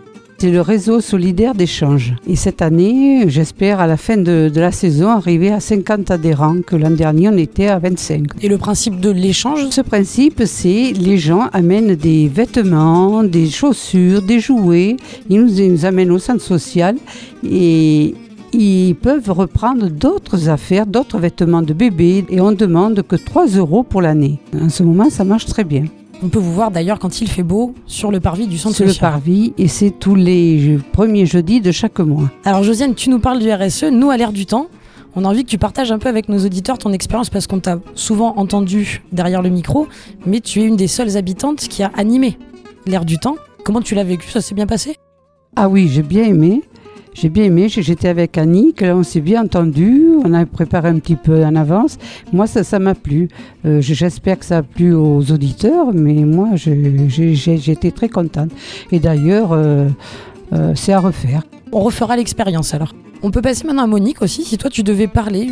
C'est 0.43 0.51
le 0.51 0.60
réseau 0.60 0.99
solidaire 0.99 1.56
d'échange. 1.56 2.15
Et 2.27 2.36
cette 2.36 2.62
année, 2.62 3.29
j'espère 3.29 3.79
à 3.79 3.88
la 3.88 3.95
fin 3.95 4.17
de, 4.17 4.51
de 4.53 4.60
la 4.60 4.73
saison 4.73 5.08
arriver 5.08 5.49
à 5.53 5.62
50 5.62 6.12
adhérents, 6.12 6.58
que 6.67 6.75
l'an 6.75 6.89
dernier 6.89 7.29
on 7.29 7.38
était 7.38 7.67
à 7.67 7.79
25. 7.79 8.25
Et 8.41 8.49
le 8.49 8.58
principe 8.58 8.99
de 8.99 9.10
l'échange? 9.10 9.69
Ce 9.69 9.79
principe, 9.79 10.43
c'est 10.45 10.91
les 10.99 11.17
gens 11.17 11.47
amènent 11.53 11.95
des 11.95 12.27
vêtements, 12.27 13.23
des 13.23 13.49
chaussures, 13.49 14.21
des 14.21 14.41
jouets, 14.41 14.97
ils 15.29 15.41
nous, 15.41 15.62
ils 15.62 15.71
nous 15.71 15.86
amènent 15.86 16.12
au 16.12 16.19
centre 16.19 16.43
social 16.43 16.97
et 17.49 18.13
ils 18.51 18.95
peuvent 18.95 19.32
reprendre 19.32 19.89
d'autres 19.89 20.49
affaires, 20.49 20.86
d'autres 20.86 21.19
vêtements 21.19 21.62
de 21.62 21.71
bébé 21.71 22.25
et 22.27 22.41
on 22.41 22.51
demande 22.51 23.01
que 23.03 23.15
3 23.15 23.47
euros 23.56 23.84
pour 23.84 24.01
l'année. 24.01 24.39
En 24.62 24.67
ce 24.67 24.84
moment, 24.84 25.10
ça 25.10 25.23
marche 25.23 25.45
très 25.45 25.63
bien. 25.63 25.86
On 26.23 26.29
peut 26.29 26.39
vous 26.39 26.53
voir 26.53 26.71
d'ailleurs 26.71 26.99
quand 26.99 27.19
il 27.21 27.27
fait 27.29 27.43
beau 27.43 27.73
sur 27.86 28.09
le 28.09 28.19
parvis 28.21 28.47
du 28.47 28.57
centre 28.57 28.75
C'est 28.77 28.86
le 28.86 28.91
social. 28.91 29.12
parvis 29.12 29.53
et 29.57 29.67
c'est 29.67 29.91
tous 29.91 30.15
les 30.15 30.59
je- 30.59 30.77
premiers 30.93 31.25
jeudis 31.25 31.59
de 31.59 31.71
chaque 31.71 31.99
mois. 31.99 32.31
Alors 32.45 32.63
Josiane, 32.63 32.95
tu 32.95 33.09
nous 33.09 33.19
parles 33.19 33.39
du 33.39 33.51
RSE, 33.51 33.86
nous 33.91 34.09
à 34.09 34.15
l'ère 34.15 34.31
du 34.31 34.45
temps, 34.45 34.67
on 35.15 35.25
a 35.25 35.27
envie 35.27 35.43
que 35.43 35.49
tu 35.49 35.57
partages 35.57 35.91
un 35.91 35.99
peu 35.99 36.07
avec 36.07 36.29
nos 36.29 36.39
auditeurs 36.45 36.77
ton 36.77 36.93
expérience 36.93 37.29
parce 37.29 37.45
qu'on 37.45 37.59
t'a 37.59 37.79
souvent 37.93 38.36
entendu 38.38 39.03
derrière 39.12 39.41
le 39.41 39.49
micro, 39.49 39.88
mais 40.25 40.39
tu 40.39 40.62
es 40.62 40.65
une 40.65 40.77
des 40.77 40.88
seules 40.88 41.17
habitantes 41.17 41.59
qui 41.67 41.83
a 41.83 41.91
animé 41.95 42.38
l'ère 42.88 43.03
du 43.05 43.17
temps. 43.17 43.36
Comment 43.65 43.81
tu 43.81 43.93
l'as 43.93 44.03
vécu? 44.05 44.29
Ça 44.29 44.39
s'est 44.41 44.55
bien 44.55 44.65
passé? 44.65 44.95
Ah 45.55 45.67
oui, 45.69 45.88
j'ai 45.91 46.01
bien 46.03 46.23
aimé. 46.23 46.63
J'ai 47.13 47.30
bien 47.30 47.43
aimé, 47.45 47.67
j'étais 47.69 48.08
avec 48.08 48.38
Annie, 48.38 48.73
là 48.73 48.95
on 48.97 49.04
s'est 49.04 49.21
bien 49.21 49.43
entendu, 49.43 50.08
on 50.26 50.34
a 50.34 50.45
préparé 50.45 50.89
un 50.89 50.97
petit 50.99 51.15
peu 51.15 51.45
en 51.45 51.56
avance. 51.56 51.97
Moi 52.34 52.47
ça 52.47 52.63
ça 52.63 52.80
m'a 52.80 52.95
plu. 52.95 53.30
Euh, 53.65 53.82
je- 53.82 53.93
J'espère 53.93 54.39
que 54.39 54.45
ça 54.45 54.58
a 54.58 54.63
plu 54.63 54.93
aux 54.93 55.32
auditeurs, 55.32 55.93
mais 55.93 56.13
moi 56.26 56.49
été 57.73 57.91
très 57.91 58.10
contente. 58.10 58.49
Et 58.91 58.99
d'ailleurs, 58.99 59.52
euh, 59.54 59.88
euh, 60.54 60.73
c'est 60.76 60.91
à 60.93 60.99
refaire. 60.99 61.43
On 61.71 61.80
refera 61.82 62.17
l'expérience 62.17 62.73
alors. 62.73 62.93
On 63.21 63.32
peut 63.32 63.41
passer 63.41 63.65
maintenant 63.65 63.84
à 63.84 63.88
Monique 63.88 64.21
aussi, 64.21 64.43
si 64.43 64.58
toi 64.58 64.69
tu 64.69 64.84
devais 64.84 65.08
parler 65.08 65.47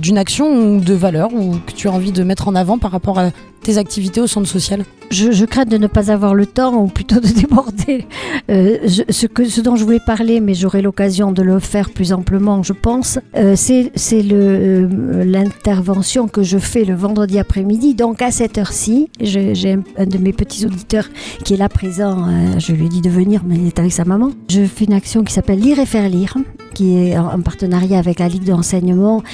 d'une 0.00 0.16
action 0.16 0.46
ou 0.76 0.80
de 0.80 0.94
valeur 0.94 1.34
ou 1.34 1.50
que 1.66 1.72
tu 1.76 1.86
as 1.86 1.92
envie 1.92 2.12
de 2.12 2.22
mettre 2.22 2.48
en 2.48 2.54
avant 2.54 2.78
par 2.78 2.92
rapport 2.92 3.18
à 3.18 3.28
tes 3.62 3.78
activités 3.78 4.20
au 4.20 4.26
centre 4.26 4.48
social. 4.48 4.84
Je, 5.10 5.44
crains 5.44 5.64
de 5.64 5.76
ne 5.76 5.88
pas 5.88 6.12
avoir 6.12 6.36
le 6.36 6.46
temps, 6.46 6.84
ou 6.84 6.86
plutôt 6.86 7.18
de 7.18 7.26
déborder 7.40 8.06
euh, 8.48 8.78
ce, 8.86 9.26
que, 9.26 9.44
ce 9.44 9.60
dont 9.60 9.74
je 9.74 9.84
voulais 9.84 9.98
parler, 9.98 10.38
mais 10.38 10.54
j'aurai 10.54 10.82
l'occasion 10.82 11.32
de 11.32 11.42
le 11.42 11.58
faire 11.58 11.90
plus 11.90 12.12
amplement, 12.12 12.62
je 12.62 12.72
pense. 12.72 13.18
Euh, 13.34 13.54
c'est 13.56 13.90
euh, 14.32 15.24
l'intervention 15.24 16.28
que 16.28 16.44
je 16.44 16.58
fais 16.58 16.84
le 16.84 16.94
vendredi 16.94 17.40
après-midi. 17.40 17.94
Donc 17.94 18.22
à 18.22 18.30
cette 18.30 18.56
heure-ci, 18.56 19.08
j'ai 19.20 19.76
un, 19.98 20.06
de 20.06 20.18
mes 20.18 20.32
petits 20.32 20.64
auditeurs 20.64 21.08
qui 21.44 21.54
est 21.54 21.56
là 21.56 21.68
présent. 21.68 22.28
euh, 22.28 22.58
je 22.58 22.72
lui 22.72 22.86
ai 22.86 22.88
dit 22.88 23.00
de 23.00 23.10
venir, 23.10 23.42
mais 23.44 23.56
il 23.56 23.66
est 23.66 23.78
avec 23.80 23.92
sa 23.92 24.04
maman. 24.04 24.30
Je 24.48 24.64
fais 24.64 24.84
une 24.84 24.92
action 24.92 25.24
qui 25.24 25.32
s'appelle 25.32 25.58
Lire 25.58 25.80
et 25.80 25.86
faire 25.86 26.08
lire, 26.08 26.36
qui 26.72 26.96
est 26.96 27.18
en, 27.18 27.32
en 27.32 27.40
partenariat 27.40 27.98
avec 27.98 28.20
la 28.20 28.28
Ligue 28.28 28.44
de 28.44 28.52
renseignement 28.52 29.24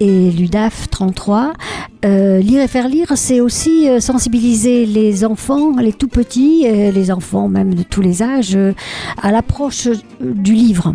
et 0.00 0.32
l'UDAF 0.32 0.90
33. 0.90 1.52
Euh, 2.02 2.38
lire 2.38 2.62
et 2.62 2.68
faire 2.68 2.88
lire, 2.88 3.12
c'est 3.14 3.40
aussi 3.40 3.69
euh, 3.88 4.00
sensibiliser 4.00 4.86
les 4.86 5.24
enfants, 5.24 5.76
les 5.78 5.92
tout 5.92 6.08
petits, 6.08 6.66
euh, 6.66 6.90
les 6.90 7.10
enfants 7.10 7.48
même 7.48 7.74
de 7.74 7.82
tous 7.82 8.00
les 8.00 8.22
âges, 8.22 8.56
euh, 8.56 8.72
à 9.20 9.32
l'approche 9.32 9.88
du 10.20 10.54
livre. 10.54 10.94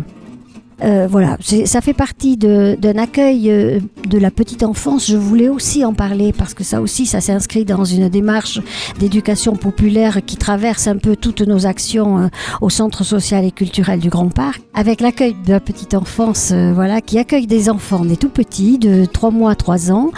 Euh, 0.82 1.06
voilà, 1.10 1.38
ça 1.40 1.80
fait 1.80 1.94
partie 1.94 2.36
d'un 2.36 2.98
accueil 2.98 3.50
euh, 3.50 3.80
de 4.08 4.18
la 4.18 4.30
petite 4.30 4.62
enfance. 4.62 5.08
Je 5.08 5.16
voulais 5.16 5.48
aussi 5.48 5.84
en 5.84 5.94
parler 5.94 6.34
parce 6.36 6.52
que 6.52 6.64
ça 6.64 6.82
aussi, 6.82 7.06
ça 7.06 7.20
s'inscrit 7.20 7.64
dans 7.64 7.84
une 7.84 8.08
démarche 8.08 8.60
d'éducation 8.98 9.56
populaire 9.56 10.20
qui 10.24 10.36
traverse 10.36 10.86
un 10.86 10.98
peu 10.98 11.16
toutes 11.16 11.40
nos 11.40 11.66
actions 11.66 12.18
euh, 12.18 12.28
au 12.60 12.68
Centre 12.68 13.04
social 13.04 13.44
et 13.44 13.52
culturel 13.52 14.00
du 14.00 14.10
Grand 14.10 14.28
Parc, 14.28 14.60
avec 14.74 15.00
l'accueil 15.00 15.34
de 15.46 15.52
la 15.52 15.60
petite 15.60 15.94
enfance, 15.94 16.52
voilà, 16.52 17.00
qui 17.00 17.18
accueille 17.18 17.46
des 17.46 17.70
enfants, 17.70 18.04
des 18.04 18.16
tout 18.16 18.28
petits, 18.28 18.78
de 18.78 19.06
3 19.06 19.30
mois 19.30 19.52
à 19.52 19.54
3 19.54 19.90
ans, 19.92 20.10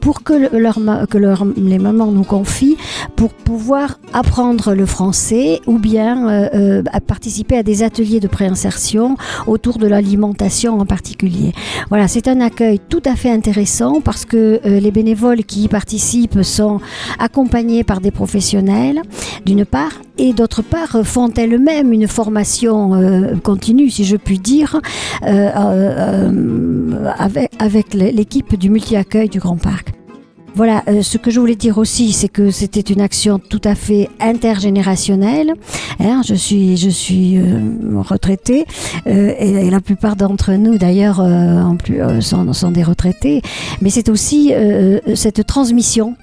pour 0.00 0.22
que, 0.22 0.34
les 1.56 1.78
mamans 1.78 2.10
nous 2.10 2.24
confient, 2.24 2.76
pour 3.16 3.32
pouvoir 3.32 3.98
apprendre 4.12 4.74
le 4.74 4.86
français 4.86 5.60
ou 5.66 5.78
bien 5.78 6.48
participer 7.06 7.56
à 7.56 7.62
des 7.62 7.82
ateliers 7.82 8.20
de 8.20 8.28
préinsertion 8.28 9.16
autour 9.46 9.78
de 9.78 9.83
de 9.84 9.88
l'alimentation 9.88 10.80
en 10.80 10.86
particulier. 10.86 11.52
Voilà, 11.90 12.08
c'est 12.08 12.26
un 12.28 12.40
accueil 12.40 12.80
tout 12.88 13.02
à 13.04 13.16
fait 13.16 13.30
intéressant 13.30 14.00
parce 14.00 14.24
que 14.24 14.60
euh, 14.64 14.80
les 14.80 14.90
bénévoles 14.90 15.44
qui 15.44 15.64
y 15.64 15.68
participent 15.68 16.42
sont 16.42 16.80
accompagnés 17.18 17.84
par 17.84 18.00
des 18.00 18.10
professionnels, 18.10 19.02
d'une 19.44 19.66
part, 19.66 19.92
et 20.16 20.32
d'autre 20.32 20.62
part 20.62 21.04
font 21.04 21.30
elles-mêmes 21.36 21.92
une 21.92 22.08
formation 22.08 22.94
euh, 22.94 23.36
continue, 23.42 23.90
si 23.90 24.04
je 24.04 24.16
puis 24.16 24.38
dire, 24.38 24.80
euh, 25.26 25.50
avec 27.58 27.94
l'équipe 27.94 28.56
du 28.58 28.70
multi-accueil 28.70 29.28
du 29.28 29.38
Grand 29.38 29.56
Parc. 29.56 29.93
Voilà, 30.56 30.84
euh, 30.86 31.02
ce 31.02 31.18
que 31.18 31.32
je 31.32 31.40
voulais 31.40 31.56
dire 31.56 31.78
aussi, 31.78 32.12
c'est 32.12 32.28
que 32.28 32.52
c'était 32.52 32.80
une 32.80 33.00
action 33.00 33.40
tout 33.40 33.60
à 33.64 33.74
fait 33.74 34.08
intergénérationnelle. 34.20 35.54
Hein, 35.98 36.20
je 36.24 36.34
suis, 36.34 36.76
je 36.76 36.90
suis 36.90 37.38
euh, 37.38 37.58
retraitée 37.96 38.64
euh, 39.08 39.32
et, 39.38 39.68
la 39.70 39.80
plupart 39.80 40.14
d'entre 40.14 40.52
nous, 40.52 40.78
d'ailleurs, 40.78 41.18
en 41.18 41.74
plus, 41.76 42.00
sont, 42.20 42.52
sont 42.52 42.70
des 42.70 42.84
retraités. 42.84 43.42
Mais 43.82 43.90
c'est 43.90 44.08
aussi 44.08 44.52
cette 45.14 45.44
transmission 45.46 46.14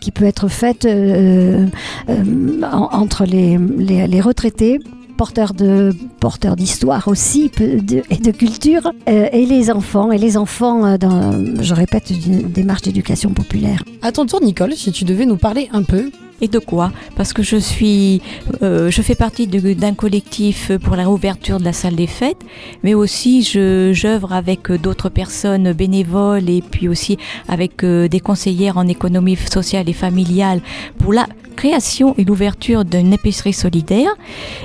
qui 0.00 0.10
peut 0.10 0.24
être 0.24 0.48
faite 0.48 0.86
en- 0.88 2.88
entre 2.92 3.24
les 3.26 4.20
retraités 4.22 4.78
porteurs 5.16 5.54
de 5.54 5.94
porteurs 6.20 6.56
d'histoire 6.56 7.08
aussi 7.08 7.50
de- 7.58 8.02
et 8.10 8.16
de 8.16 8.30
culture 8.30 8.90
euh, 9.08 9.28
et 9.32 9.46
les 9.46 9.70
enfants 9.70 10.10
et 10.12 10.18
les 10.18 10.36
enfants 10.36 10.84
euh, 10.84 10.96
dans 10.98 11.32
je 11.60 11.74
répète 11.74 12.10
une 12.10 12.42
démarche 12.42 12.82
d'éducation 12.82 13.30
populaire. 13.30 13.82
À 14.02 14.12
ton 14.12 14.26
tour, 14.26 14.40
Nicole, 14.42 14.74
si 14.74 14.92
tu 14.92 15.04
devais 15.04 15.26
nous 15.26 15.36
parler 15.36 15.68
un 15.72 15.82
peu. 15.82 16.10
Et 16.40 16.48
de 16.48 16.58
quoi? 16.58 16.90
Parce 17.16 17.32
que 17.32 17.44
je 17.44 17.56
suis, 17.56 18.20
euh, 18.62 18.90
je 18.90 19.02
fais 19.02 19.14
partie 19.14 19.46
d'un 19.46 19.94
collectif 19.94 20.72
pour 20.82 20.96
la 20.96 21.04
réouverture 21.04 21.60
de 21.60 21.64
la 21.64 21.72
salle 21.72 21.94
des 21.94 22.08
fêtes, 22.08 22.40
mais 22.82 22.92
aussi 22.92 23.44
je 23.44 23.92
j'œuvre 23.94 24.32
avec 24.32 24.70
d'autres 24.72 25.08
personnes 25.08 25.72
bénévoles 25.72 26.50
et 26.50 26.60
puis 26.60 26.88
aussi 26.88 27.18
avec 27.48 27.84
euh, 27.84 28.08
des 28.08 28.18
conseillères 28.18 28.78
en 28.78 28.88
économie 28.88 29.36
sociale 29.36 29.88
et 29.88 29.92
familiale 29.92 30.60
pour 30.98 31.12
la 31.12 31.26
création 31.54 32.14
et 32.18 32.24
l'ouverture 32.24 32.84
d'une 32.84 33.12
épicerie 33.12 33.52
solidaire. 33.52 34.10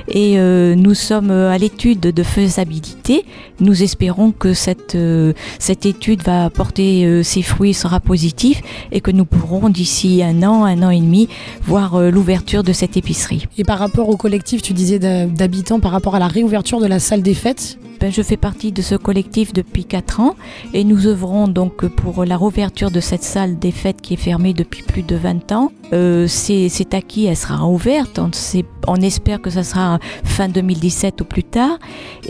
Et 0.08 0.40
euh, 0.40 0.76
nous 0.76 0.94
sommes 0.94 1.32
à 1.32 1.58
l'étude 1.58 2.00
de 2.02 2.24
faisabilité. 2.24 3.26
Nous 3.60 3.84
espérons 3.84 4.32
que 4.32 4.54
cette 4.54 4.96
euh, 4.96 5.34
cette 5.60 5.86
étude 5.86 6.24
va 6.24 6.50
porter 6.50 7.06
euh, 7.06 7.24
ses 7.24 7.42
fruits, 7.42 7.74
sera 7.74 8.00
positif 8.00 8.62
et 8.92 9.02
que 9.02 9.12
nous 9.12 9.26
pourrons 9.26 9.70
d'ici 9.70 10.22
un 10.24 10.44
an, 10.44 10.66
un 10.66 10.84
an 10.84 10.90
et 10.90 11.00
demi 11.00 11.30
voir 11.64 12.00
l'ouverture 12.12 12.64
de 12.64 12.74
cette 12.74 12.98
épicerie. 12.98 13.48
Et 13.58 13.64
par 13.64 13.80
rapport 13.80 14.10
au 14.10 14.18
collectif, 14.18 14.62
tu 14.62 14.74
disais 14.74 15.00
d'habitants, 15.00 15.80
par 15.80 15.92
rapport 15.92 16.16
à 16.16 16.20
la 16.20 16.28
réouverture 16.28 16.80
de 16.80 16.88
la 16.88 17.00
salle 17.00 17.22
des 17.22 17.34
fêtes, 17.34 17.78
Ben, 18.00 18.14
je 18.14 18.22
fais 18.22 18.38
partie 18.38 18.72
de 18.72 18.82
ce 18.82 18.96
collectif 18.96 19.52
depuis 19.52 19.84
4 19.84 20.22
ans 20.22 20.36
et 20.74 20.86
nous 20.86 21.06
œuvrons 21.06 21.50
donc 21.50 21.86
pour 21.86 22.24
la 22.24 22.38
réouverture 22.38 22.92
de 22.92 23.02
cette 23.02 23.24
salle 23.24 23.60
des 23.60 23.72
fêtes 23.72 24.00
qui 24.02 24.14
est 24.14 24.18
fermée 24.18 24.54
depuis 24.54 24.84
plus 24.84 25.02
de 25.02 25.18
20 25.18 25.52
ans. 25.52 25.74
Euh, 25.92 26.26
c'est 26.28 26.79
c'est 26.80 26.94
acquis, 26.94 27.26
elle 27.26 27.36
sera 27.36 27.68
ouverte. 27.68 28.22
On, 28.88 28.96
espère 28.96 29.42
que 29.42 29.50
ça 29.50 29.64
sera 29.64 30.00
fin 30.24 30.48
2017 30.48 31.20
ou 31.20 31.26
plus 31.26 31.44
tard. 31.44 31.78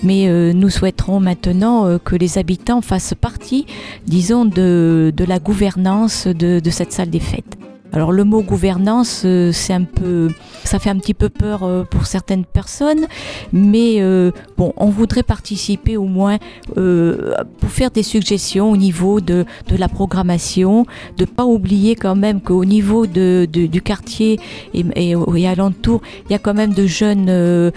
Mais 0.01 0.27
euh, 0.27 0.53
nous 0.53 0.69
souhaiterons 0.69 1.19
maintenant 1.19 1.85
euh, 1.85 1.99
que 1.99 2.15
les 2.15 2.39
habitants 2.39 2.81
fassent 2.81 3.13
partie, 3.13 3.67
disons, 4.07 4.45
de, 4.45 5.13
la 5.27 5.37
gouvernance 5.37 6.25
de, 6.25 6.59
de 6.59 6.69
cette 6.71 6.91
salle 6.91 7.11
des 7.11 7.19
fêtes. 7.19 7.59
Alors 7.91 8.11
le 8.11 8.23
mot 8.23 8.41
gouvernance, 8.41 9.21
euh, 9.25 9.51
c'est 9.51 9.73
un 9.73 9.83
peu, 9.83 10.29
ça 10.69 10.77
fait 10.77 10.91
un 10.91 10.99
petit 10.99 11.15
peu 11.15 11.29
peur 11.29 11.63
euh, 11.63 11.83
pour 11.83 12.05
certaines 12.05 12.45
personnes, 12.45 13.07
mais 13.51 13.95
euh, 14.01 14.31
bon, 14.55 14.71
on 14.77 14.89
voudrait 14.89 15.23
participer 15.23 15.97
au 15.97 16.05
moins 16.05 16.37
euh, 16.77 17.33
pour 17.59 17.71
faire 17.71 17.89
des 17.89 18.03
suggestions 18.03 18.69
au 18.69 18.77
niveau 18.77 19.19
de, 19.19 19.45
de 19.67 19.75
la 19.75 19.87
programmation, 19.87 20.85
de 21.17 21.25
pas 21.25 21.45
oublier 21.45 21.95
quand 21.95 22.15
même 22.15 22.39
qu'au 22.39 22.65
niveau 22.65 23.07
de, 23.07 23.47
du 23.51 23.81
quartier 23.81 24.39
et, 24.75 24.85
et, 24.95 25.15
et 25.35 25.47
alentour, 25.47 26.01
il 26.25 26.33
y 26.33 26.35
a 26.35 26.39
quand 26.39 26.53
même 26.53 26.73
de 26.73 26.85
jeunes 26.85 27.71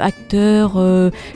acteurs 0.00 0.80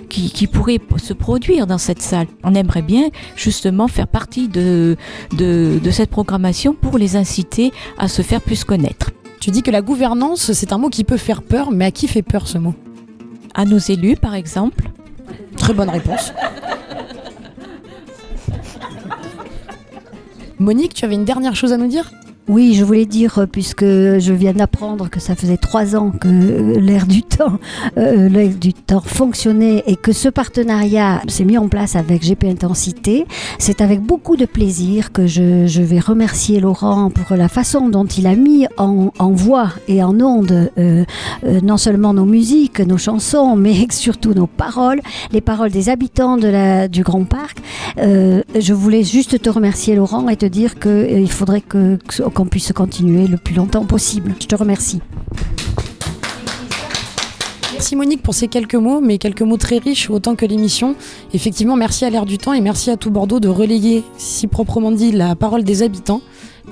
qui, 0.08 0.30
qui 0.30 0.46
pourraient 0.46 0.80
se 0.96 1.12
produire 1.12 1.66
dans 1.66 1.78
cette 1.78 2.00
salle. 2.00 2.28
On 2.44 2.54
aimerait 2.54 2.82
bien 2.82 3.10
justement 3.36 3.88
faire 3.88 4.08
partie 4.08 4.48
de, 4.48 4.96
de 5.32 5.90
cette 5.90 6.10
programmation 6.10 6.74
pour 6.74 6.96
les 6.96 7.16
inciter 7.16 7.72
à 7.98 8.08
se 8.08 8.22
faire 8.22 8.40
plus 8.40 8.64
connaître. 8.64 9.10
Tu 9.44 9.50
dis 9.50 9.62
que 9.62 9.70
la 9.70 9.82
gouvernance, 9.82 10.52
c'est 10.52 10.72
un 10.72 10.78
mot 10.78 10.88
qui 10.88 11.04
peut 11.04 11.18
faire 11.18 11.42
peur, 11.42 11.70
mais 11.70 11.84
à 11.84 11.90
qui 11.90 12.08
fait 12.08 12.22
peur 12.22 12.48
ce 12.48 12.56
mot 12.56 12.74
À 13.52 13.66
nos 13.66 13.76
élus, 13.76 14.16
par 14.16 14.34
exemple. 14.34 14.88
Très 15.58 15.74
bonne 15.74 15.90
réponse. 15.90 16.32
Monique, 20.58 20.94
tu 20.94 21.04
avais 21.04 21.16
une 21.16 21.26
dernière 21.26 21.54
chose 21.54 21.74
à 21.74 21.76
nous 21.76 21.88
dire? 21.88 22.10
Oui, 22.46 22.74
je 22.74 22.84
voulais 22.84 23.06
dire, 23.06 23.38
euh, 23.38 23.46
puisque 23.46 23.84
je 23.84 24.32
viens 24.32 24.52
d'apprendre 24.52 25.08
que 25.08 25.18
ça 25.18 25.34
faisait 25.34 25.56
trois 25.56 25.96
ans 25.96 26.10
que 26.10 26.28
euh, 26.28 26.78
l'ère 26.78 27.06
du 27.06 27.22
temps, 27.22 27.58
euh, 27.96 28.28
l'ère 28.28 28.54
du 28.54 28.74
temps 28.74 29.00
fonctionnait 29.00 29.82
et 29.86 29.96
que 29.96 30.12
ce 30.12 30.28
partenariat 30.28 31.22
s'est 31.26 31.44
mis 31.44 31.56
en 31.56 31.68
place 31.68 31.96
avec 31.96 32.22
GP 32.22 32.44
Intensité, 32.44 33.24
c'est 33.58 33.80
avec 33.80 34.00
beaucoup 34.02 34.36
de 34.36 34.44
plaisir 34.44 35.10
que 35.10 35.26
je, 35.26 35.66
je 35.66 35.80
vais 35.80 36.00
remercier 36.00 36.60
Laurent 36.60 37.08
pour 37.10 37.34
la 37.34 37.48
façon 37.48 37.88
dont 37.88 38.04
il 38.04 38.26
a 38.26 38.36
mis 38.36 38.66
en, 38.76 39.10
en 39.18 39.30
voix 39.32 39.70
et 39.88 40.02
en 40.02 40.20
ondes 40.20 40.70
euh, 40.76 41.04
euh, 41.44 41.60
non 41.62 41.78
seulement 41.78 42.12
nos 42.12 42.26
musiques, 42.26 42.78
nos 42.80 42.98
chansons, 42.98 43.56
mais 43.64 43.74
surtout 43.90 44.34
nos 44.34 44.46
paroles, 44.46 45.00
les 45.32 45.40
paroles 45.40 45.70
des 45.70 45.88
habitants 45.88 46.36
de 46.36 46.48
la, 46.48 46.88
du 46.88 47.02
Grand 47.04 47.24
Parc. 47.24 47.56
Euh, 47.98 48.42
je 48.58 48.74
voulais 48.74 49.02
juste 49.02 49.40
te 49.40 49.48
remercier 49.48 49.96
Laurent 49.96 50.28
et 50.28 50.36
te 50.36 50.44
dire 50.46 50.78
qu'il 50.78 51.30
faudrait 51.30 51.62
que- 51.62 51.96
qu'on 52.34 52.46
puisse 52.46 52.72
continuer 52.72 53.26
le 53.26 53.38
plus 53.38 53.54
longtemps 53.54 53.84
possible. 53.84 54.34
Je 54.40 54.46
te 54.46 54.54
remercie. 54.54 55.00
Merci 57.72 57.96
Monique 57.96 58.22
pour 58.22 58.34
ces 58.34 58.48
quelques 58.48 58.74
mots, 58.76 59.00
mais 59.00 59.18
quelques 59.18 59.42
mots 59.42 59.56
très 59.56 59.78
riches 59.78 60.08
autant 60.08 60.36
que 60.36 60.46
l'émission. 60.46 60.94
Effectivement, 61.32 61.76
merci 61.76 62.04
à 62.04 62.10
l'ère 62.10 62.24
du 62.24 62.38
temps 62.38 62.52
et 62.52 62.60
merci 62.60 62.90
à 62.90 62.96
tout 62.96 63.10
Bordeaux 63.10 63.40
de 63.40 63.48
relayer, 63.48 64.04
si 64.16 64.46
proprement 64.46 64.92
dit, 64.92 65.12
la 65.12 65.34
parole 65.34 65.64
des 65.64 65.82
habitants. 65.82 66.20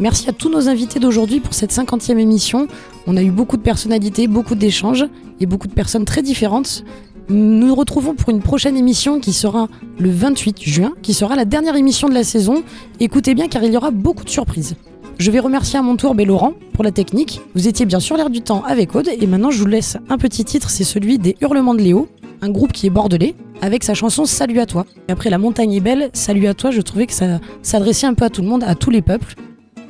Merci 0.00 0.28
à 0.30 0.32
tous 0.32 0.48
nos 0.48 0.68
invités 0.68 1.00
d'aujourd'hui 1.00 1.40
pour 1.40 1.54
cette 1.54 1.72
50e 1.72 2.18
émission. 2.18 2.66
On 3.06 3.16
a 3.16 3.22
eu 3.22 3.30
beaucoup 3.30 3.56
de 3.56 3.62
personnalités, 3.62 4.26
beaucoup 4.26 4.54
d'échanges 4.54 5.06
et 5.40 5.46
beaucoup 5.46 5.68
de 5.68 5.74
personnes 5.74 6.04
très 6.04 6.22
différentes. 6.22 6.84
Nous 7.28 7.66
nous 7.66 7.74
retrouvons 7.74 8.14
pour 8.14 8.30
une 8.30 8.40
prochaine 8.40 8.76
émission 8.76 9.20
qui 9.20 9.32
sera 9.32 9.68
le 9.98 10.10
28 10.10 10.62
juin, 10.62 10.92
qui 11.02 11.14
sera 11.14 11.36
la 11.36 11.44
dernière 11.44 11.76
émission 11.76 12.08
de 12.08 12.14
la 12.14 12.24
saison. 12.24 12.62
Écoutez 13.00 13.34
bien 13.34 13.48
car 13.48 13.62
il 13.64 13.72
y 13.72 13.76
aura 13.76 13.90
beaucoup 13.90 14.24
de 14.24 14.30
surprises. 14.30 14.76
Je 15.18 15.30
vais 15.30 15.40
remercier 15.40 15.78
à 15.78 15.82
mon 15.82 15.96
tour 15.96 16.14
B. 16.14 16.22
Laurent 16.22 16.54
pour 16.72 16.84
la 16.84 16.90
technique. 16.90 17.40
Vous 17.54 17.68
étiez 17.68 17.86
bien 17.86 18.00
sur 18.00 18.16
l'air 18.16 18.30
du 18.30 18.40
temps 18.40 18.64
avec 18.64 18.94
Aude 18.94 19.08
et 19.08 19.26
maintenant 19.26 19.50
je 19.50 19.58
vous 19.58 19.66
laisse 19.66 19.96
un 20.08 20.18
petit 20.18 20.44
titre, 20.44 20.70
c'est 20.70 20.84
celui 20.84 21.18
des 21.18 21.36
Hurlements 21.40 21.74
de 21.74 21.80
Léo, 21.80 22.08
un 22.40 22.50
groupe 22.50 22.72
qui 22.72 22.86
est 22.86 22.90
bordelais, 22.90 23.34
avec 23.60 23.84
sa 23.84 23.94
chanson 23.94 24.24
Salut 24.24 24.58
à 24.58 24.66
toi. 24.66 24.84
Et 25.08 25.12
après 25.12 25.30
La 25.30 25.38
montagne 25.38 25.72
est 25.72 25.80
belle, 25.80 26.10
Salut 26.12 26.46
à 26.46 26.54
toi, 26.54 26.70
je 26.70 26.80
trouvais 26.80 27.06
que 27.06 27.12
ça 27.12 27.40
s'adressait 27.62 28.06
un 28.06 28.14
peu 28.14 28.24
à 28.24 28.30
tout 28.30 28.42
le 28.42 28.48
monde, 28.48 28.64
à 28.64 28.74
tous 28.74 28.90
les 28.90 29.02
peuples. 29.02 29.34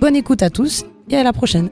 Bonne 0.01 0.17
écoute 0.17 0.43
à 0.43 0.51
tous 0.51 0.85
et 1.09 1.17
à 1.17 1.23
la 1.23 1.33
prochaine. 1.33 1.71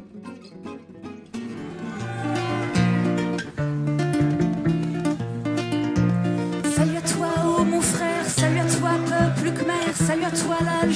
Salut 6.74 6.96
à 6.96 7.00
toi, 7.02 7.28
oh 7.58 7.64
mon 7.64 7.80
frère, 7.80 8.24
salut 8.26 8.58
à 8.60 8.64
toi, 8.64 8.90
peuple 9.06 9.52
khmer, 9.52 9.92
salut 9.94 10.24
à 10.24 10.30
toi, 10.30 10.56
à 10.60 10.86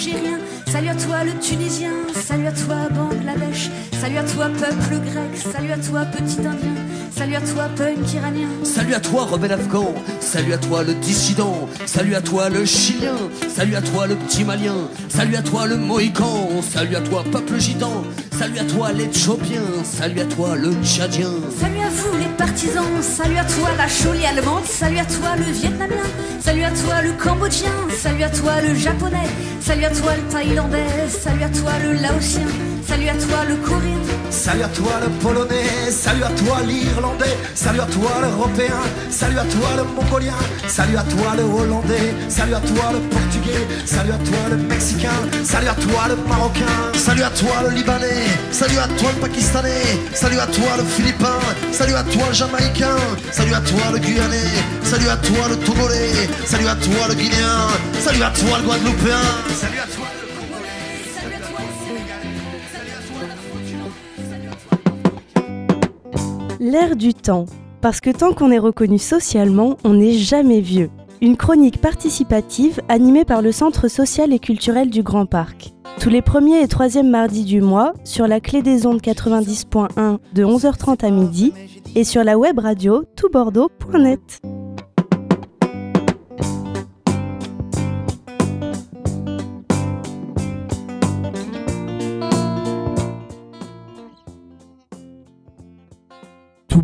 Tunisien, 1.41 1.93
salut 2.15 2.47
à 2.47 2.53
toi, 2.53 2.89
Bangladesh, 2.91 3.71
salut 4.01 4.19
à 4.19 4.25
toi, 4.25 4.49
peuple 4.49 5.01
grec, 5.05 5.37
salut 5.37 5.73
à 5.73 5.79
toi, 5.79 6.05
petit 6.05 6.39
indien, 6.39 6.75
salut 7.11 7.35
à 7.37 7.41
toi, 7.41 7.69
punk 7.77 8.13
iranien. 8.13 8.49
Salut 8.63 8.95
à 8.95 9.01
toi, 9.01 9.25
rebelle 9.25 9.53
afghan. 9.53 9.95
Salut 10.35 10.53
à 10.53 10.59
toi, 10.59 10.83
le 10.83 10.95
dissident. 10.95 11.69
Salut 11.87 12.17
à 12.17 12.21
toi, 12.21 12.49
le 12.49 12.65
chilien. 12.65 13.15
Salut 13.49 13.77
à 13.77 13.81
toi, 13.81 14.09
le 14.09 14.17
petit 14.17 14.43
malien. 14.43 14.75
Salut 15.09 15.37
à 15.37 15.43
toi, 15.43 15.65
le 15.65 15.77
mohican. 15.77 16.61
Salut 16.61 16.97
à 16.97 17.01
toi, 17.03 17.23
peuple 17.31 17.61
gitan. 17.61 18.03
Salut 18.37 18.59
à 18.59 18.65
toi, 18.65 18.91
l'éthiopien. 18.91 19.63
Salut 19.85 20.23
à 20.23 20.25
toi, 20.25 20.57
le 20.57 20.73
tchadien. 20.83 21.31
Salut 21.57 21.79
à 21.79 21.89
vous 21.89 22.19
les 22.19 22.37
partisans, 22.37 22.85
salut 23.01 23.39
à 23.39 23.45
toi 23.45 23.69
la 23.79 23.87
jolie 23.87 24.27
allemande, 24.27 24.65
salut 24.65 24.99
à 24.99 25.05
toi 25.05 25.37
le 25.37 25.53
vietnamien, 25.53 26.03
salut 26.41 26.65
à 26.65 26.71
toi 26.71 27.03
le 27.03 27.13
cambodgien, 27.13 27.73
salut 27.97 28.25
à 28.25 28.31
toi 28.31 28.61
le 28.61 28.75
japonais, 28.75 29.29
salut 29.61 29.85
à 29.85 29.91
toi 29.91 30.17
le 30.17 30.33
thaïlandais, 30.33 31.09
salut 31.09 31.45
à 31.45 31.49
toi 31.49 31.73
le 31.83 31.93
laotien, 31.93 32.47
salut 33.05 33.19
à 33.19 33.27
toi 33.27 33.45
le 33.49 33.57
coréen, 33.57 33.99
Salut 34.31 34.63
à 34.63 34.69
toi 34.69 34.93
le 35.03 35.09
polonais, 35.21 35.91
salut 35.91 36.25
à 36.25 36.31
toi 36.31 36.61
l'irlandais, 36.67 37.37
salut 37.55 37.81
à 37.81 37.87
toi 37.87 38.11
l'européen, 38.23 38.81
salut 39.11 39.39
à 39.39 39.45
toi 39.45 39.69
le 39.77 39.85
mongolien, 39.85 40.35
salut 40.67 40.97
à 40.97 41.03
toi 41.03 41.35
le 41.37 41.43
hollandais, 41.43 42.15
salut 42.29 42.55
à 42.55 42.61
toi 42.61 42.93
le 42.93 43.01
portugais, 43.11 43.67
salut 43.85 44.13
à 44.13 44.19
toi 44.19 44.39
le 44.51 44.57
mexicain, 44.57 45.21
salut 45.45 45.69
à 45.69 45.75
toi 45.75 46.09
le 46.09 46.17
marocain, 46.29 46.93
salut 46.95 47.23
à 47.23 47.31
toi 47.31 47.63
le 47.65 47.75
libanais, 47.75 48.27
salut 48.51 48.79
à 48.79 48.89
toi 48.89 49.11
le 49.15 49.21
pakistanais, 49.21 50.01
salut 50.15 50.39
à 50.39 50.47
toi 50.47 50.77
le 50.79 50.85
philippin, 50.85 51.39
salut 51.73 51.95
à 51.95 52.03
toi 52.05 52.25
le 52.29 52.35
jamaïcain, 52.35 52.97
salut 53.31 53.55
à 53.55 53.61
toi 53.61 53.85
le 53.93 53.99
guyanais, 53.99 54.55
salut 54.83 55.09
à 55.09 55.17
toi 55.17 55.49
le 55.51 55.57
togolais, 55.57 56.29
salut 56.47 56.69
à 56.69 56.75
toi 56.75 57.09
le 57.09 57.15
guinéen, 57.15 57.69
salut 58.01 58.23
à 58.23 58.31
toi 58.31 58.59
le 58.59 58.67
guadeloupéen, 58.67 59.23
salut 59.55 59.79
à 59.79 59.87
toi 59.95 60.07
le 60.19 60.24
L'air 66.67 66.97
du 66.97 67.13
temps. 67.13 67.45
Parce 67.83 68.01
que 68.01 68.09
tant 68.09 68.33
qu'on 68.33 68.51
est 68.51 68.59
reconnu 68.59 68.99
socialement, 68.99 69.77
on 69.85 69.93
n'est 69.93 70.15
jamais 70.15 70.63
vieux. 70.63 70.89
Une 71.21 71.37
chronique 71.37 71.79
participative 71.79 72.81
animée 72.89 73.27
par 73.27 73.43
le 73.43 73.53
Centre 73.53 73.87
social 73.89 74.33
et 74.33 74.39
culturel 74.39 74.89
du 74.89 75.03
Grand 75.03 75.27
Parc. 75.27 75.75
Tous 76.01 76.09
les 76.09 76.23
premiers 76.23 76.63
et 76.63 76.67
troisièmes 76.67 77.11
mardis 77.11 77.45
du 77.45 77.61
mois, 77.61 77.93
sur 78.03 78.27
la 78.27 78.41
clé 78.41 78.63
des 78.63 78.87
ondes 78.87 79.03
90.1 79.03 80.17
de 80.33 80.43
11h30 80.43 81.05
à 81.05 81.11
midi 81.11 81.53
et 81.97 82.05
sur 82.05 82.25
la 82.25 82.39
web 82.39 82.59
radio 82.59 83.05
toutbordeaux.net. 83.15 84.41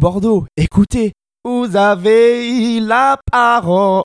Bordeaux, 0.01 0.47
écoutez, 0.57 1.13
vous 1.45 1.77
avez 1.77 2.81
la 2.81 3.21
parole. 3.31 4.03